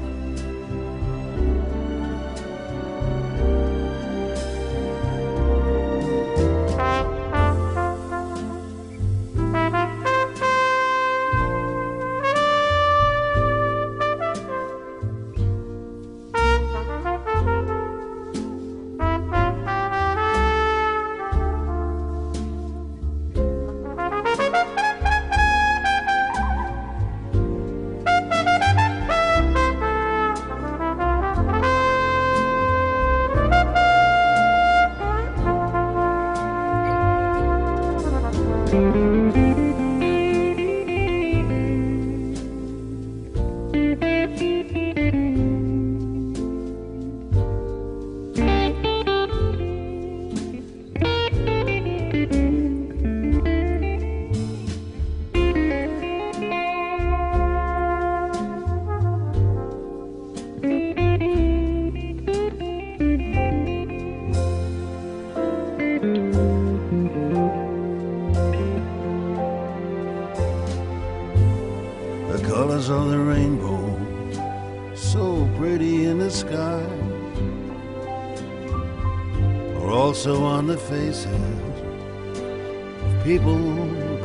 Faces 80.92 81.26
of 81.26 83.24
people 83.24 83.58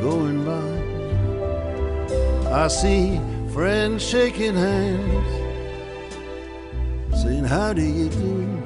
going 0.01 0.43
by. 0.43 0.69
I 2.51 2.67
see 2.67 3.21
friends 3.53 4.03
shaking 4.03 4.53
hands, 4.53 5.29
saying, 7.21 7.45
How 7.45 7.71
do 7.71 7.81
you 7.81 8.09
do? 8.09 8.61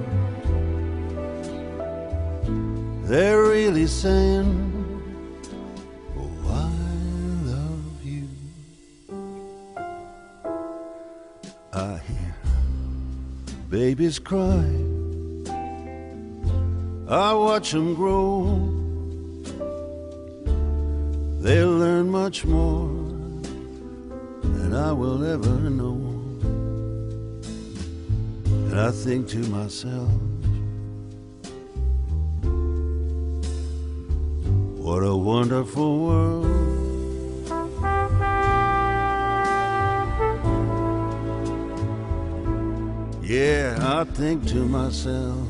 They're 3.04 3.43
really 3.43 3.86
saying, 3.86 4.49
Oh, 6.18 6.32
I 6.49 6.72
love 7.54 8.04
you. 8.04 8.28
I 11.72 11.99
hear 12.08 12.36
babies 13.70 14.18
cry. 14.18 14.81
Watch 17.62 17.74
them 17.74 17.93
grow. 17.93 18.57
They'll 21.41 21.78
learn 21.78 22.09
much 22.09 22.43
more 22.43 22.89
than 24.41 24.74
I 24.74 24.91
will 24.91 25.24
ever 25.24 25.70
know. 25.70 26.01
And 28.45 28.80
I 28.80 28.89
think 28.89 29.28
to 29.28 29.38
myself, 29.49 30.09
what 34.82 35.03
a 35.03 35.16
wonderful 35.16 35.99
world. 35.99 36.47
Yeah, 43.22 43.78
I 43.80 44.03
think 44.16 44.47
to 44.47 44.66
myself, 44.66 45.47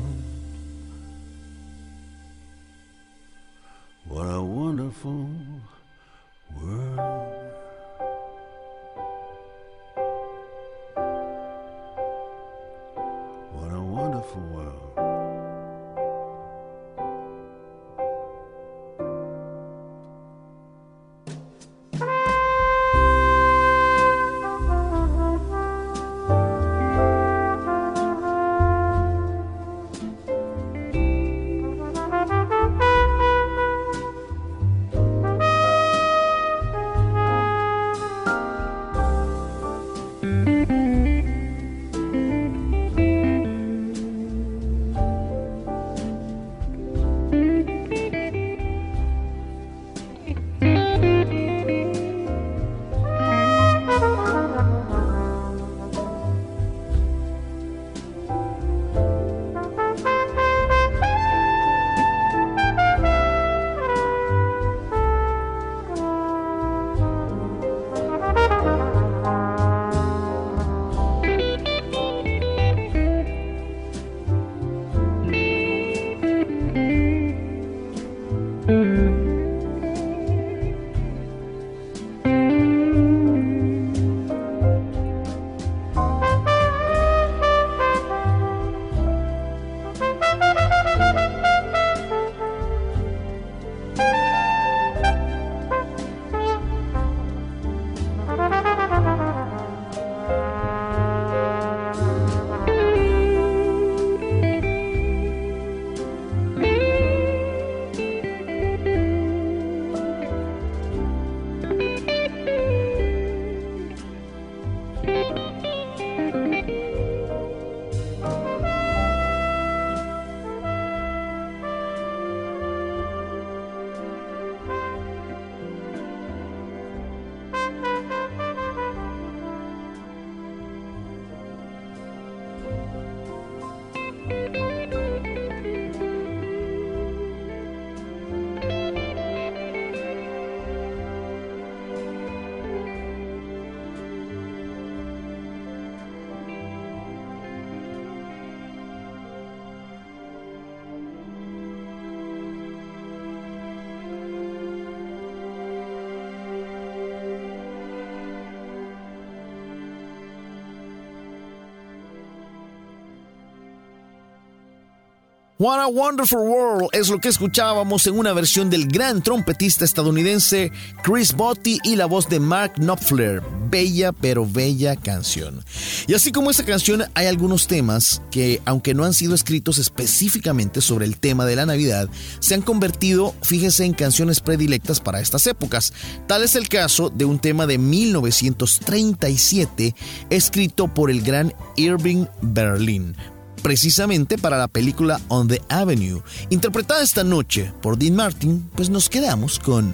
What 165.62 165.78
a 165.78 165.86
Wonderful 165.86 166.40
World 166.40 166.88
es 166.90 167.08
lo 167.08 167.20
que 167.20 167.28
escuchábamos 167.28 168.08
en 168.08 168.18
una 168.18 168.32
versión 168.32 168.68
del 168.68 168.88
gran 168.88 169.22
trompetista 169.22 169.84
estadounidense 169.84 170.72
Chris 171.04 171.34
Botti 171.34 171.78
y 171.84 171.94
la 171.94 172.06
voz 172.06 172.28
de 172.28 172.40
Mark 172.40 172.72
Knopfler. 172.78 173.40
Bella 173.70 174.10
pero 174.10 174.44
bella 174.44 174.96
canción. 174.96 175.64
Y 176.08 176.14
así 176.14 176.32
como 176.32 176.50
esta 176.50 176.64
canción, 176.64 177.04
hay 177.14 177.26
algunos 177.26 177.68
temas 177.68 178.22
que, 178.32 178.60
aunque 178.64 178.92
no 178.92 179.04
han 179.04 179.14
sido 179.14 179.36
escritos 179.36 179.78
específicamente 179.78 180.80
sobre 180.80 181.06
el 181.06 181.16
tema 181.16 181.46
de 181.46 181.54
la 181.54 181.64
Navidad, 181.64 182.08
se 182.40 182.54
han 182.54 182.62
convertido, 182.62 183.32
fíjese, 183.42 183.84
en 183.84 183.94
canciones 183.94 184.40
predilectas 184.40 184.98
para 184.98 185.20
estas 185.20 185.46
épocas. 185.46 185.92
Tal 186.26 186.42
es 186.42 186.56
el 186.56 186.68
caso 186.68 187.08
de 187.08 187.24
un 187.24 187.38
tema 187.38 187.68
de 187.68 187.78
1937 187.78 189.94
escrito 190.28 190.92
por 190.92 191.08
el 191.08 191.22
gran 191.22 191.54
Irving 191.76 192.26
Berlin 192.40 193.14
precisamente 193.62 194.36
para 194.36 194.58
la 194.58 194.68
película 194.68 195.20
On 195.28 195.48
the 195.48 195.62
Avenue. 195.68 196.20
Interpretada 196.50 197.02
esta 197.02 197.24
noche 197.24 197.72
por 197.80 197.96
Dean 197.96 198.16
Martin, 198.16 198.68
pues 198.74 198.90
nos 198.90 199.08
quedamos 199.08 199.58
con 199.58 199.92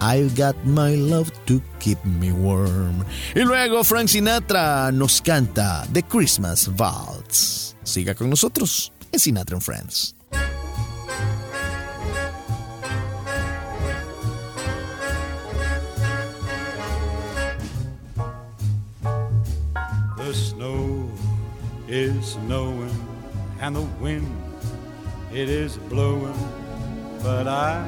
I've 0.00 0.30
Got 0.36 0.56
My 0.64 0.96
Love 0.96 1.30
to 1.46 1.60
Keep 1.80 2.04
Me 2.04 2.32
Warm. 2.32 3.04
Y 3.34 3.40
luego 3.40 3.84
Frank 3.84 4.08
Sinatra 4.08 4.92
nos 4.92 5.20
canta 5.20 5.86
The 5.92 6.02
Christmas 6.02 6.70
Waltz. 6.78 7.74
Siga 7.82 8.14
con 8.14 8.30
nosotros 8.30 8.92
en 9.12 9.18
Sinatra 9.18 9.56
and 9.56 9.62
Friends. 9.62 10.14
The 20.16 20.34
snow 20.34 21.08
is 21.88 22.32
snowing 22.34 22.97
and 23.60 23.74
the 23.74 23.82
wind 24.00 24.26
it 25.32 25.48
is 25.48 25.76
blowing, 25.76 26.38
but 27.22 27.46
I 27.46 27.86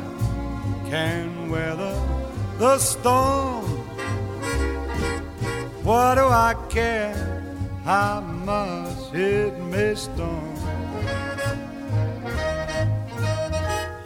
can 0.91 1.51
weather 1.51 1.99
the 2.59 2.79
storm. 2.79 3.65
What 5.83 6.17
do 6.17 6.25
I 6.25 6.55
care 6.69 7.15
how 7.85 8.21
much 8.21 9.15
it 9.15 9.59
may 9.59 9.95
storm? 9.95 10.55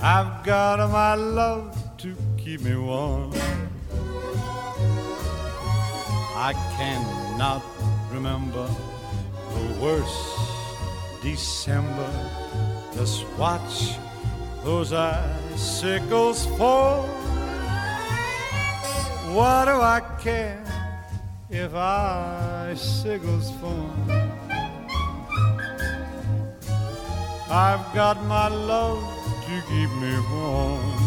I've 0.01 0.45
got 0.45 0.79
my 0.91 1.15
love 1.15 1.77
to 1.99 2.15
keep 2.37 2.61
me 2.61 2.77
warm. 2.77 3.33
I 6.37 6.53
cannot 6.77 7.65
remember 8.13 8.69
the 9.55 9.81
worst 9.81 10.54
December. 11.25 12.13
Just 12.95 13.27
watch 13.39 13.97
those 14.63 14.93
icicles 14.93 16.45
fall. 16.59 17.07
What 19.33 19.65
do 19.65 19.81
I 19.81 20.03
care 20.21 20.63
if 21.49 21.75
icicles 21.75 23.51
fall? 23.53 23.91
I've 27.51 27.87
got 27.95 28.23
my 28.27 28.49
love 28.49 29.03
to 29.47 29.63
keep 29.69 29.91
me 30.03 30.15
warm. 30.31 31.01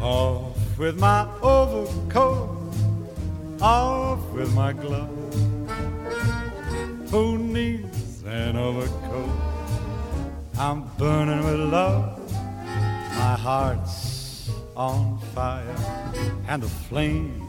Off 0.00 0.78
with 0.78 1.00
my 1.00 1.26
overcoat, 1.42 2.48
off 3.60 4.20
with 4.30 4.54
my 4.54 4.72
gloves 4.72 5.25
who 7.10 7.38
needs 7.38 8.22
an 8.24 8.56
overcoat? 8.56 9.30
I'm 10.58 10.84
burning 10.98 11.44
with 11.44 11.60
love, 11.72 12.18
my 12.32 13.36
heart's 13.36 14.50
on 14.74 15.18
fire, 15.34 15.76
and 16.48 16.62
the 16.62 16.68
flame 16.68 17.46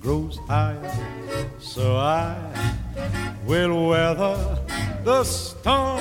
grows 0.00 0.38
higher. 0.48 0.94
So 1.60 1.96
I 1.96 2.36
will 3.46 3.88
weather 3.88 4.58
the 5.04 5.22
storm. 5.24 6.00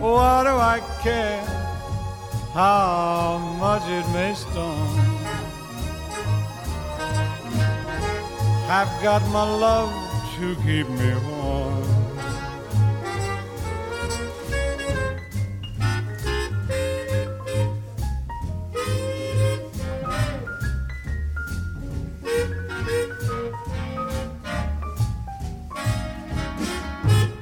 What 0.00 0.44
do 0.44 0.54
I 0.74 0.80
care 1.02 1.44
how 2.52 3.38
much 3.58 3.82
it 3.88 4.06
may 4.12 4.34
storm? 4.34 5.06
I've 8.68 9.02
got 9.02 9.22
my 9.28 9.44
love 9.44 10.05
to 10.38 10.54
keep 10.56 10.86
me 10.90 11.14
warm. 11.14 11.82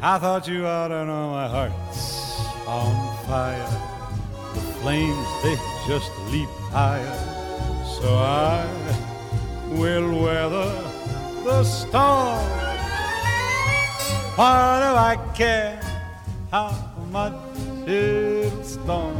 I 0.00 0.18
thought 0.18 0.46
you 0.46 0.64
ought 0.64 0.88
to 0.88 1.04
know 1.04 1.30
my 1.30 1.48
heart's 1.48 2.38
on 2.68 3.26
fire. 3.26 3.56
The 4.54 4.60
flames, 4.82 5.26
they 5.42 5.56
just 5.88 6.12
leap 6.30 6.48
higher. 6.70 7.18
So 7.98 8.14
I 8.14 8.64
will 9.70 10.22
weather 10.22 10.70
the 11.42 11.64
storm. 11.64 12.73
What 14.36 14.80
do 14.80 14.90
I 14.98 15.16
care 15.32 15.80
how 16.50 16.74
much 17.12 17.34
it's 17.86 18.72
storm? 18.72 19.14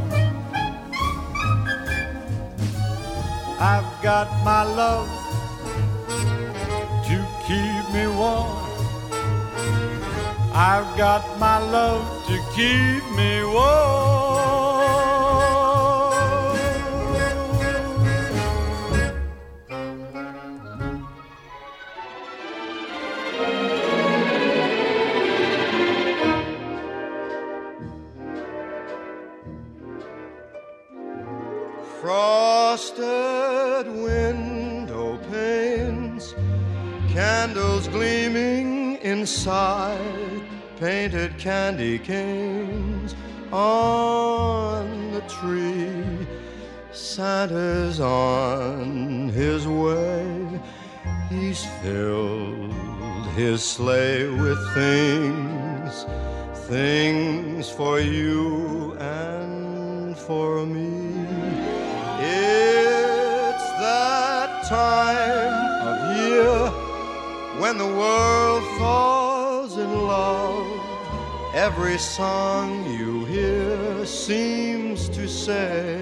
I've 3.57 4.03
got 4.03 4.27
my 4.43 4.63
love 4.63 5.07
to 7.07 7.17
keep 7.47 7.83
me 7.95 8.07
warm. 8.07 8.59
I've 10.53 10.97
got 10.97 11.23
my 11.39 11.59
love 11.59 12.03
to 12.27 12.35
keep 12.53 13.01
me 13.15 13.45
warm. 13.45 14.54
Painted 40.85 41.35
candy 41.39 41.97
canes 41.97 43.15
on 43.51 45.11
the 45.13 45.21
tree. 45.21 46.27
Santa's 46.91 47.99
on 47.99 49.29
his 49.29 49.67
way. 49.67 50.61
He's 51.27 51.65
filled 51.81 52.71
his 53.33 53.63
sleigh 53.63 54.27
with 54.27 54.59
things, 54.75 56.05
things 56.67 57.67
for 57.67 57.99
you 57.99 58.93
and 58.99 60.15
for 60.15 60.67
me. 60.67 61.25
It's 62.19 63.67
that 63.81 64.67
time 64.67 65.55
of 65.91 65.97
year 66.15 66.69
when 67.59 67.79
the 67.79 67.87
world 67.87 68.34
Every 71.77 71.97
song 71.97 72.89
you 72.89 73.25
hear 73.25 74.05
seems 74.05 75.09
to 75.09 75.27
say, 75.27 75.99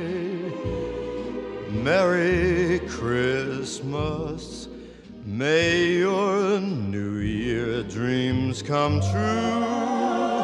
Merry 1.72 2.78
Christmas. 2.88 4.68
May 5.26 5.98
your 5.98 6.60
New 6.60 7.16
Year 7.18 7.82
dreams 7.82 8.62
come 8.62 9.02
true. 9.02 10.44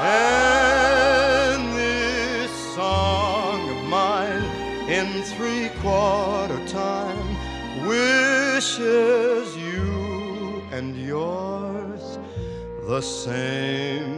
And 0.00 1.76
this 1.76 2.50
song 2.74 3.68
of 3.68 3.84
mine 3.84 4.44
in 4.88 5.22
three 5.24 5.68
quarter 5.82 6.66
time 6.68 7.36
wishes 7.86 9.54
you 9.58 10.62
and 10.72 10.96
yours 10.96 12.18
the 12.86 13.02
same 13.02 14.17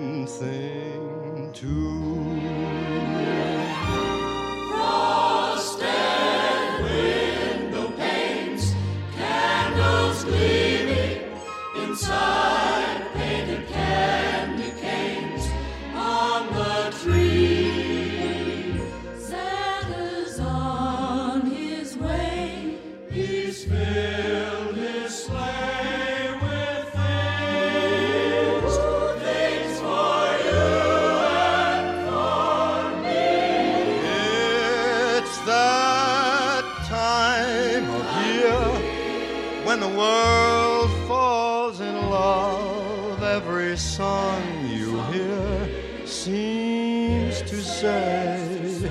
when 39.70 39.78
the 39.78 39.96
world 40.04 40.90
falls 41.06 41.78
in 41.80 41.94
love. 41.94 43.22
Every 43.22 43.76
song 43.76 44.42
you 44.66 45.00
hear 45.12 45.68
seems 46.04 47.40
to 47.42 47.62
say, 47.62 48.90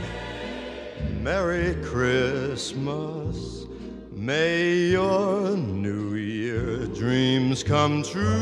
Merry 1.21 1.75
Christmas. 1.83 3.65
May 4.13 4.91
your 4.91 5.57
New 5.57 6.15
Year 6.15 6.85
dreams 6.85 7.61
come 7.61 8.01
true. 8.01 8.41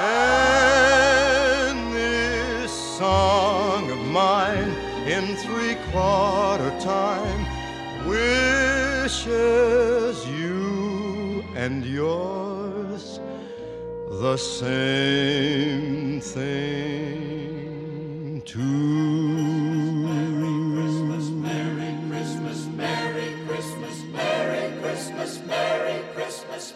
And 0.00 1.94
this 1.94 2.72
song 2.98 3.88
of 3.88 3.98
mine 4.06 4.70
in 5.06 5.36
three 5.36 5.76
quarter 5.92 6.70
time 6.80 7.46
wishes 9.10 10.22
you 10.28 11.42
and 11.56 11.84
yours 11.84 13.18
the 14.22 14.36
same 14.36 16.20
thing 16.20 17.60
too. 18.46 18.60
Merry 20.06 20.54
Christmas, 20.76 21.30
Merry 21.30 21.96
Christmas, 22.08 22.66
Merry 22.76 23.34
Christmas, 23.48 23.96
Merry 24.14 24.70
Christmas, 24.80 25.42
Merry 25.48 25.98
Christmas, 26.14 26.68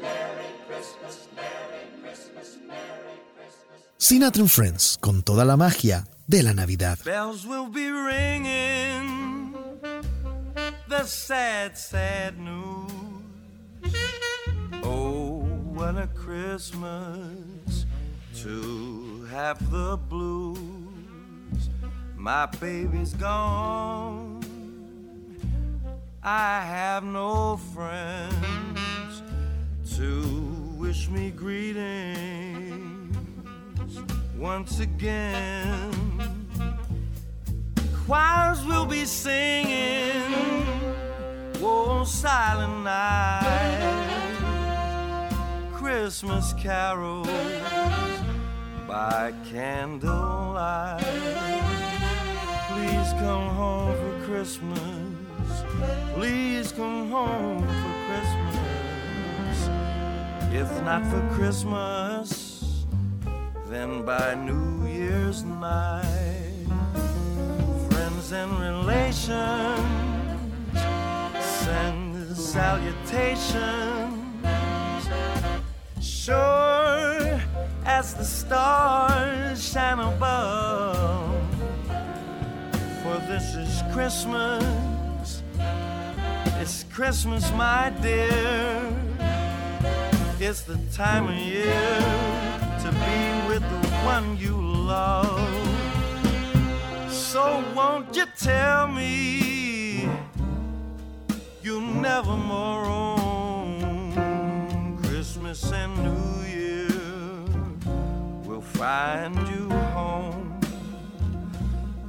Merry 0.00 0.48
Christmas, 0.66 1.28
Merry 1.36 1.84
Christmas, 2.00 2.48
Merry 2.66 3.20
Christmas. 3.36 3.78
Sinatra 3.98 4.40
and 4.40 4.50
Friends, 4.50 4.96
con 5.00 5.22
toda 5.22 5.44
la 5.44 5.56
magia 5.58 6.06
de 6.26 6.42
la 6.42 6.54
Navidad. 6.54 6.98
Bells 7.04 7.44
will 7.44 7.68
be 7.68 7.90
ringing 7.90 9.35
the 10.88 11.04
sad, 11.04 11.76
sad 11.76 12.38
news. 12.38 12.92
Oh, 14.84 15.40
what 15.74 15.96
a 15.96 16.06
Christmas 16.08 17.86
to 18.36 19.24
have 19.24 19.70
the 19.70 19.96
blues. 20.08 20.60
My 22.16 22.46
baby's 22.46 23.14
gone. 23.14 24.42
I 26.22 26.60
have 26.60 27.02
no 27.04 27.56
friends 27.74 29.22
to 29.96 30.22
wish 30.76 31.08
me 31.08 31.30
greetings 31.30 33.16
once 34.36 34.78
again. 34.80 36.45
Choirs 38.06 38.64
will 38.64 38.86
be 38.86 39.04
singing, 39.04 40.22
oh, 41.60 42.04
silent 42.06 42.84
night, 42.84 44.06
Christmas 45.72 46.52
carols 46.52 47.26
by 48.86 49.34
candlelight. 49.50 51.02
Please 52.68 53.10
come 53.18 53.48
home 53.56 53.96
for 53.96 54.24
Christmas. 54.24 55.64
Please 56.14 56.70
come 56.70 57.10
home 57.10 57.66
for 57.66 57.94
Christmas. 58.06 59.68
If 60.54 60.70
not 60.84 61.04
for 61.10 61.28
Christmas, 61.34 62.86
then 63.66 64.04
by 64.04 64.36
New 64.36 64.86
Year's 64.86 65.42
night, 65.42 66.35
friends 68.26 68.32
and 68.32 68.58
relations 68.60 69.80
send 71.40 72.36
salutations. 72.36 73.54
Sure 76.00 77.40
as 77.84 78.14
the 78.14 78.24
stars 78.24 79.72
shine 79.72 79.98
above, 79.98 81.40
for 83.02 83.18
this 83.28 83.54
is 83.54 83.82
Christmas. 83.92 85.42
It's 86.60 86.84
Christmas, 86.84 87.52
my 87.52 87.92
dear. 88.02 88.92
It's 90.38 90.62
the 90.62 90.78
time 90.92 91.28
of 91.28 91.34
year 91.36 92.00
to 92.82 92.90
be 92.90 93.48
with 93.48 93.62
the 93.62 93.88
one 94.04 94.36
you 94.36 94.56
love. 94.56 95.65
So 97.36 97.62
won't 97.74 98.16
you 98.16 98.24
tell 98.34 98.88
me 98.88 100.08
you'll 101.62 101.82
never 101.82 102.34
more 102.34 102.84
roam? 102.84 104.96
Christmas 105.02 105.70
and 105.70 105.94
New 106.02 106.48
Year 106.48 106.88
will 108.46 108.62
find 108.62 109.36
you 109.48 109.68
home. 109.68 110.58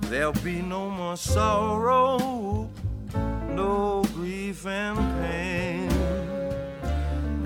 There'll 0.03 0.31
be 0.31 0.61
no 0.61 0.89
more 0.89 1.17
sorrow, 1.17 2.69
no 3.49 4.05
grief 4.15 4.65
and 4.65 4.97
pain, 5.19 5.91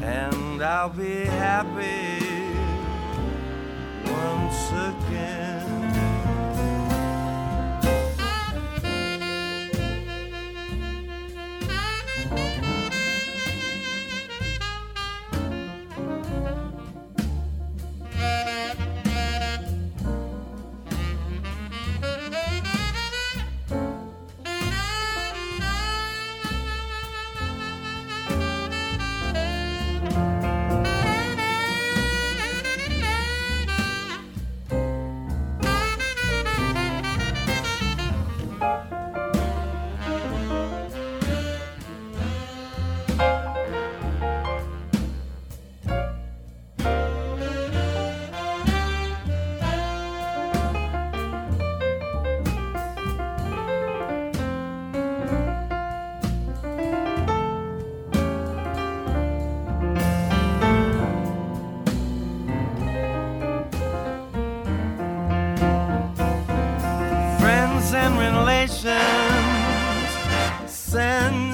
and 0.03 0.61
I'll 0.61 0.89
be 0.89 1.25
happy 1.25 2.19
once 4.05 4.69
again. 4.69 5.50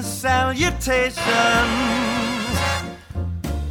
Salutations. 0.02 1.18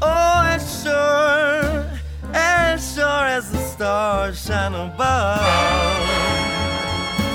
Oh, 0.02 0.42
as 0.56 0.84
sure, 0.84 1.86
as 2.34 2.94
sure 2.96 3.26
as 3.38 3.52
the 3.52 3.58
stars 3.60 4.46
shine 4.46 4.74
above. 4.74 5.40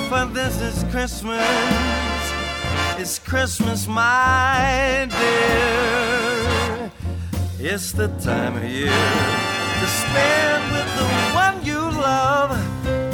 For 0.08 0.26
this 0.32 0.60
is 0.60 0.84
Christmas, 0.90 1.42
it's 2.98 3.18
Christmas, 3.18 3.86
my 3.86 5.08
dear. 5.10 6.90
It's 7.58 7.92
the 7.92 8.08
time 8.18 8.56
of 8.56 8.64
year 8.64 8.90
to 8.90 9.86
spend 9.86 10.72
with 10.72 10.90
the 10.98 11.06
one 11.32 11.64
you 11.64 11.78
love. 11.78 12.50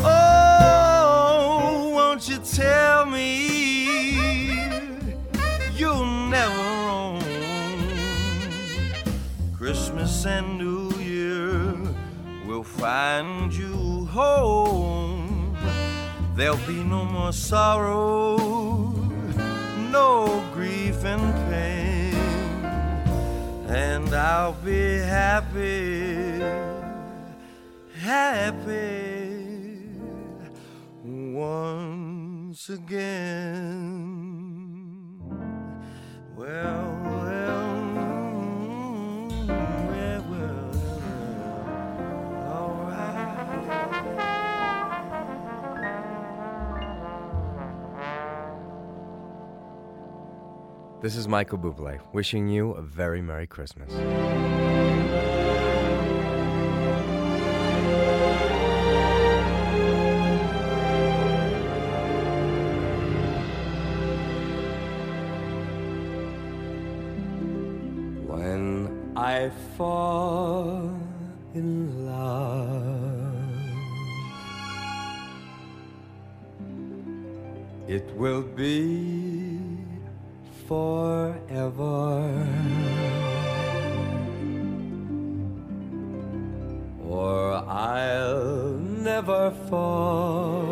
Oh, 0.04 1.90
won't 1.94 2.28
you 2.28 2.38
tell 2.38 3.04
me 3.06 3.57
Christmas 10.18 10.42
and 10.42 10.58
New 10.58 10.90
Year 10.98 11.76
will 12.44 12.64
find 12.64 13.54
you 13.54 14.04
home. 14.06 15.56
There'll 16.34 16.66
be 16.66 16.82
no 16.82 17.04
more 17.04 17.32
sorrow, 17.32 18.36
no 19.92 20.42
grief 20.54 21.04
and 21.04 21.22
pain 21.48 22.14
and 23.68 24.12
I'll 24.12 24.54
be 24.64 24.98
happy, 24.98 26.40
happy 28.00 29.38
once 31.04 32.70
again. 32.70 33.68
Well, 36.36 36.97
This 51.00 51.14
is 51.14 51.28
Michael 51.28 51.58
Bublé 51.58 52.00
wishing 52.12 52.48
you 52.48 52.72
a 52.72 52.82
very 52.82 53.22
Merry 53.22 53.46
Christmas. 53.46 53.92
When 68.26 69.12
I 69.16 69.50
fall 69.76 70.98
in 71.54 72.06
love, 72.06 73.34
it 77.86 78.04
will 78.16 78.42
be 78.42 79.47
forever. 80.68 82.46
Or 87.08 87.54
I'll 87.66 88.76
never 88.76 89.50
fall 89.70 90.68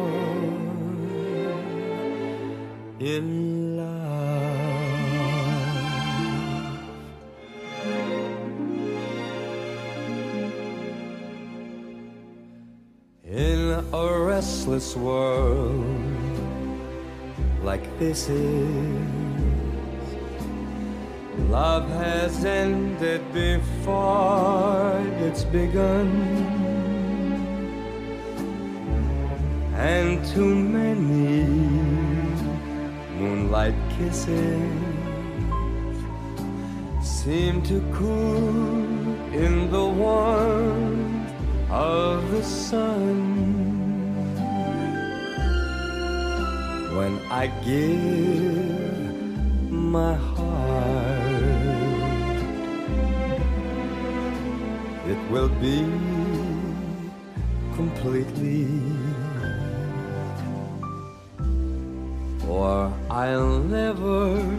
in 3.01 3.79
love. 3.79 3.87
In 13.25 13.83
a 13.93 14.19
restless 14.21 14.95
world 14.95 15.87
like 17.63 17.99
this 17.99 18.29
is. 18.29 19.26
Love 21.57 21.89
has 21.89 22.45
ended 22.45 23.23
before 23.33 25.01
it's 25.25 25.43
begun, 25.43 26.11
and 29.75 30.23
too 30.27 30.55
many 30.55 31.45
moonlight 33.19 33.75
kisses 33.97 34.71
seem 37.01 37.63
to 37.63 37.81
cool 37.95 39.33
in 39.33 39.71
the 39.71 39.87
warmth 40.03 41.33
of 41.71 42.31
the 42.33 42.43
sun. 42.43 43.17
When 46.99 47.19
I 47.31 47.47
give 47.65 49.17
my 49.73 50.17
will 55.31 55.49
be 55.49 55.79
completely. 57.75 58.67
Or 62.49 62.93
I'll 63.11 63.59
never 63.59 64.56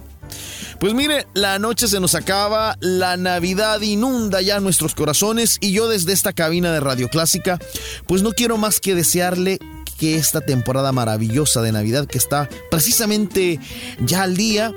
Pues 0.80 0.94
mire, 0.96 1.28
la 1.36 1.60
noche 1.60 1.88
se 1.88 2.00
nos 2.00 2.16
acaba, 2.16 2.76
la 2.80 3.16
Navidad 3.16 3.80
inunda 3.82 4.42
ya 4.42 4.60
nuestros 4.60 4.96
corazones 4.96 5.60
y 5.62 5.74
yo 5.74 5.88
desde 5.88 6.12
esta 6.12 6.34
cabina 6.34 6.72
de 6.72 6.80
Radio 6.80 7.08
Clásica, 7.08 7.60
pues 8.08 8.24
no 8.24 8.32
quiero 8.32 8.58
más 8.58 8.80
que 8.80 8.96
desearle 8.96 9.60
que 10.00 10.16
esta 10.16 10.42
temporada 10.42 10.92
maravillosa 10.92 11.62
de 11.62 11.72
Navidad 11.72 12.08
que 12.08 12.18
está 12.18 12.50
precisamente 12.72 13.60
ya 14.00 14.24
al 14.24 14.36
día, 14.36 14.74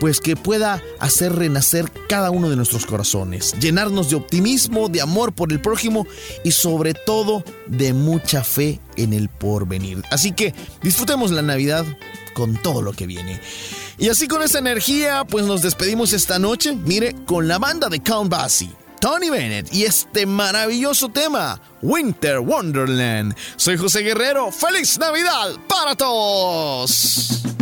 pues 0.00 0.20
que 0.20 0.36
pueda 0.36 0.82
hacer 0.98 1.34
renacer 1.34 1.90
cada 2.08 2.30
uno 2.30 2.50
de 2.50 2.56
nuestros 2.56 2.86
corazones, 2.86 3.54
llenarnos 3.60 4.10
de 4.10 4.16
optimismo, 4.16 4.88
de 4.88 5.00
amor 5.00 5.32
por 5.32 5.52
el 5.52 5.60
prójimo 5.60 6.06
y 6.44 6.52
sobre 6.52 6.94
todo 6.94 7.44
de 7.66 7.92
mucha 7.92 8.44
fe 8.44 8.80
en 8.96 9.12
el 9.12 9.28
porvenir. 9.28 10.02
Así 10.10 10.32
que 10.32 10.54
disfrutemos 10.82 11.30
la 11.30 11.42
Navidad 11.42 11.84
con 12.34 12.56
todo 12.56 12.82
lo 12.82 12.92
que 12.92 13.06
viene. 13.06 13.40
Y 13.98 14.08
así 14.08 14.28
con 14.28 14.42
esa 14.42 14.60
energía, 14.60 15.24
pues 15.24 15.44
nos 15.44 15.62
despedimos 15.62 16.12
esta 16.12 16.38
noche, 16.38 16.76
mire, 16.76 17.16
con 17.26 17.48
la 17.48 17.58
banda 17.58 17.88
de 17.88 18.00
Count 18.00 18.30
Basie. 18.30 18.70
Tony 19.00 19.30
Bennett 19.30 19.72
y 19.72 19.84
este 19.84 20.26
maravilloso 20.26 21.08
tema, 21.08 21.60
Winter 21.82 22.40
Wonderland. 22.40 23.34
Soy 23.56 23.76
José 23.76 24.00
Guerrero, 24.00 24.50
feliz 24.50 24.98
Navidad 24.98 25.52
para 25.68 25.94
todos. 25.94 27.57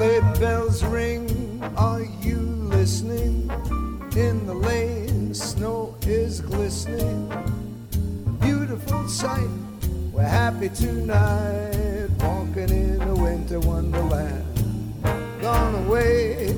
Sleigh 0.00 0.20
bells 0.40 0.82
ring, 0.82 1.62
are 1.76 2.00
you 2.22 2.38
listening? 2.38 3.50
In 4.16 4.46
the 4.46 4.54
lane, 4.54 5.34
snow 5.34 5.94
is 6.06 6.40
glistening. 6.40 7.28
Beautiful 8.40 9.06
sight, 9.08 9.50
we're 10.10 10.22
happy 10.22 10.70
tonight, 10.70 12.08
walking 12.18 12.70
in 12.70 13.02
a 13.02 13.14
winter 13.14 13.60
wonderland. 13.60 14.46
Gone 15.42 15.74
away 15.84 16.56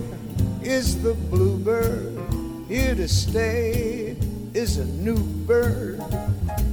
is 0.62 1.02
the 1.02 1.14
bluebird, 1.14 2.16
here 2.68 2.94
to 2.94 3.08
stay 3.08 4.14
is 4.54 4.76
a 4.76 4.84
new 4.84 5.18
bird. 5.18 6.00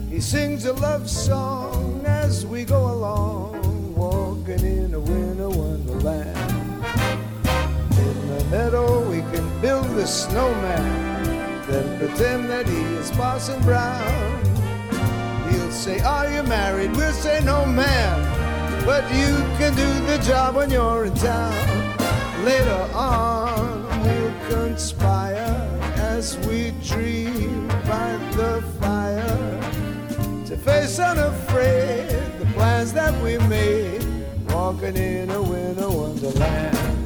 He 0.08 0.22
sings 0.22 0.66
a 0.66 0.74
love 0.74 1.10
song 1.10 2.04
as 2.06 2.46
we 2.46 2.64
go 2.64 2.92
along, 2.92 3.96
walking 3.96 4.60
in 4.60 4.94
a 4.94 5.00
winter 5.00 5.29
meadow, 8.50 9.08
we 9.10 9.22
can 9.34 9.62
build 9.62 9.86
a 9.98 10.08
snowman, 10.08 10.84
then 11.68 12.00
pretend 12.00 12.50
that 12.50 12.68
he 12.68 12.82
is 12.98 13.12
Parson 13.12 13.62
Brown. 13.62 14.44
He'll 15.50 15.72
say, 15.72 16.00
Are 16.00 16.30
you 16.32 16.44
married? 16.44 16.96
We'll 16.96 17.14
say, 17.14 17.42
No, 17.44 17.66
ma'am. 17.66 18.86
But 18.86 19.04
you 19.14 19.36
can 19.58 19.76
do 19.76 20.06
the 20.08 20.18
job 20.24 20.56
when 20.56 20.72
you're 20.72 21.06
in 21.06 21.14
town. 21.16 21.96
Later 22.44 22.90
on, 22.94 23.84
we'll 24.04 24.50
conspire 24.50 25.70
as 25.98 26.38
we 26.48 26.72
dream 26.84 27.68
by 27.86 28.18
the 28.32 28.64
fire 28.80 29.60
to 30.46 30.58
face 30.58 30.98
unafraid 30.98 32.10
the 32.40 32.46
plans 32.54 32.94
that 32.94 33.14
we 33.22 33.38
made, 33.48 34.04
walking 34.50 34.96
in 34.96 35.30
a 35.30 35.42
winter 35.42 35.90
wonderland. 35.90 36.99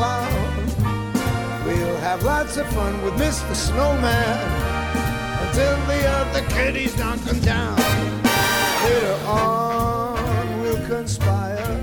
Clown. 0.00 0.66
We'll 1.66 1.96
have 2.08 2.22
lots 2.22 2.56
of 2.56 2.66
fun 2.72 2.94
with 3.04 3.14
Mr. 3.24 3.54
Snowman 3.54 4.38
until 5.44 5.76
the 5.92 6.00
other 6.18 6.42
kitties 6.56 6.96
knock 6.96 7.20
him 7.30 7.38
down. 7.40 7.76
Later 8.84 9.18
on, 9.26 10.60
we'll 10.62 10.84
conspire 10.86 11.76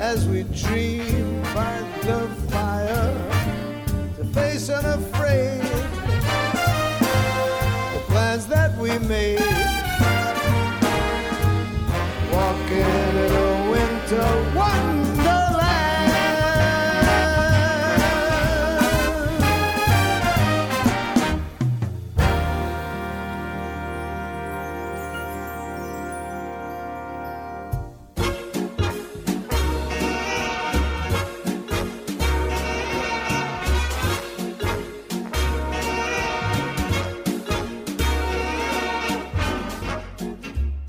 as 0.00 0.28
we 0.28 0.42
dream 0.64 1.42
by 1.58 1.76
the 2.02 2.20
fire 2.52 3.14
to 4.16 4.24
face 4.36 4.68
unafraid 4.68 5.62
the 7.94 8.02
plans 8.12 8.46
that 8.48 8.76
we 8.76 8.90
made. 9.14 9.40
Walking 12.34 12.90
in 13.00 13.32
a 13.44 13.70
winter 13.72 14.28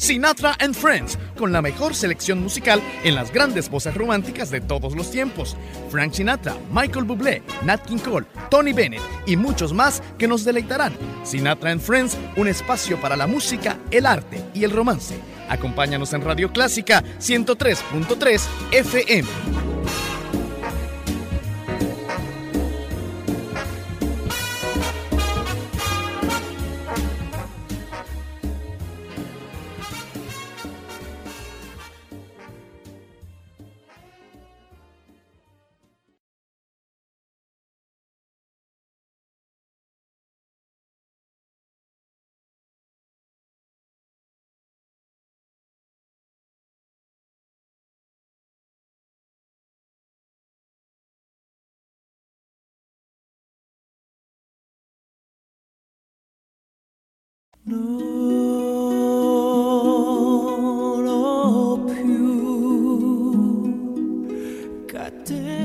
Sinatra 0.07 0.55
and 0.61 0.73
Friends, 0.73 1.19
con 1.37 1.51
la 1.51 1.61
mejor 1.61 1.93
selección 1.93 2.41
musical 2.41 2.81
en 3.03 3.13
las 3.13 3.29
grandes 3.29 3.69
voces 3.69 3.93
románticas 3.93 4.49
de 4.49 4.61
todos 4.61 4.95
los 4.95 5.11
tiempos. 5.11 5.57
Frank 5.89 6.13
Sinatra, 6.13 6.55
Michael 6.71 7.03
Bublé, 7.03 7.43
Nat 7.65 7.85
King 7.85 7.97
Cole, 7.97 8.25
Tony 8.49 8.71
Bennett 8.71 9.01
y 9.25 9.35
muchos 9.35 9.73
más 9.73 10.01
que 10.17 10.29
nos 10.29 10.45
deleitarán. 10.45 10.93
Sinatra 11.25 11.71
and 11.71 11.81
Friends, 11.81 12.17
un 12.37 12.47
espacio 12.47 13.01
para 13.01 13.17
la 13.17 13.27
música, 13.27 13.79
el 13.91 14.05
arte 14.05 14.41
y 14.53 14.63
el 14.63 14.71
romance. 14.71 15.19
Acompáñanos 15.49 16.13
en 16.13 16.21
Radio 16.21 16.53
Clásica 16.53 17.03
103.3 17.19 18.41
FM. 18.71 19.66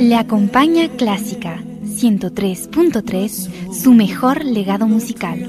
Le 0.01 0.17
acompaña 0.17 0.89
Clásica 0.97 1.63
103.3, 1.85 3.73
su 3.73 3.93
mejor 3.93 4.45
legado 4.45 4.89
musical. 4.89 5.49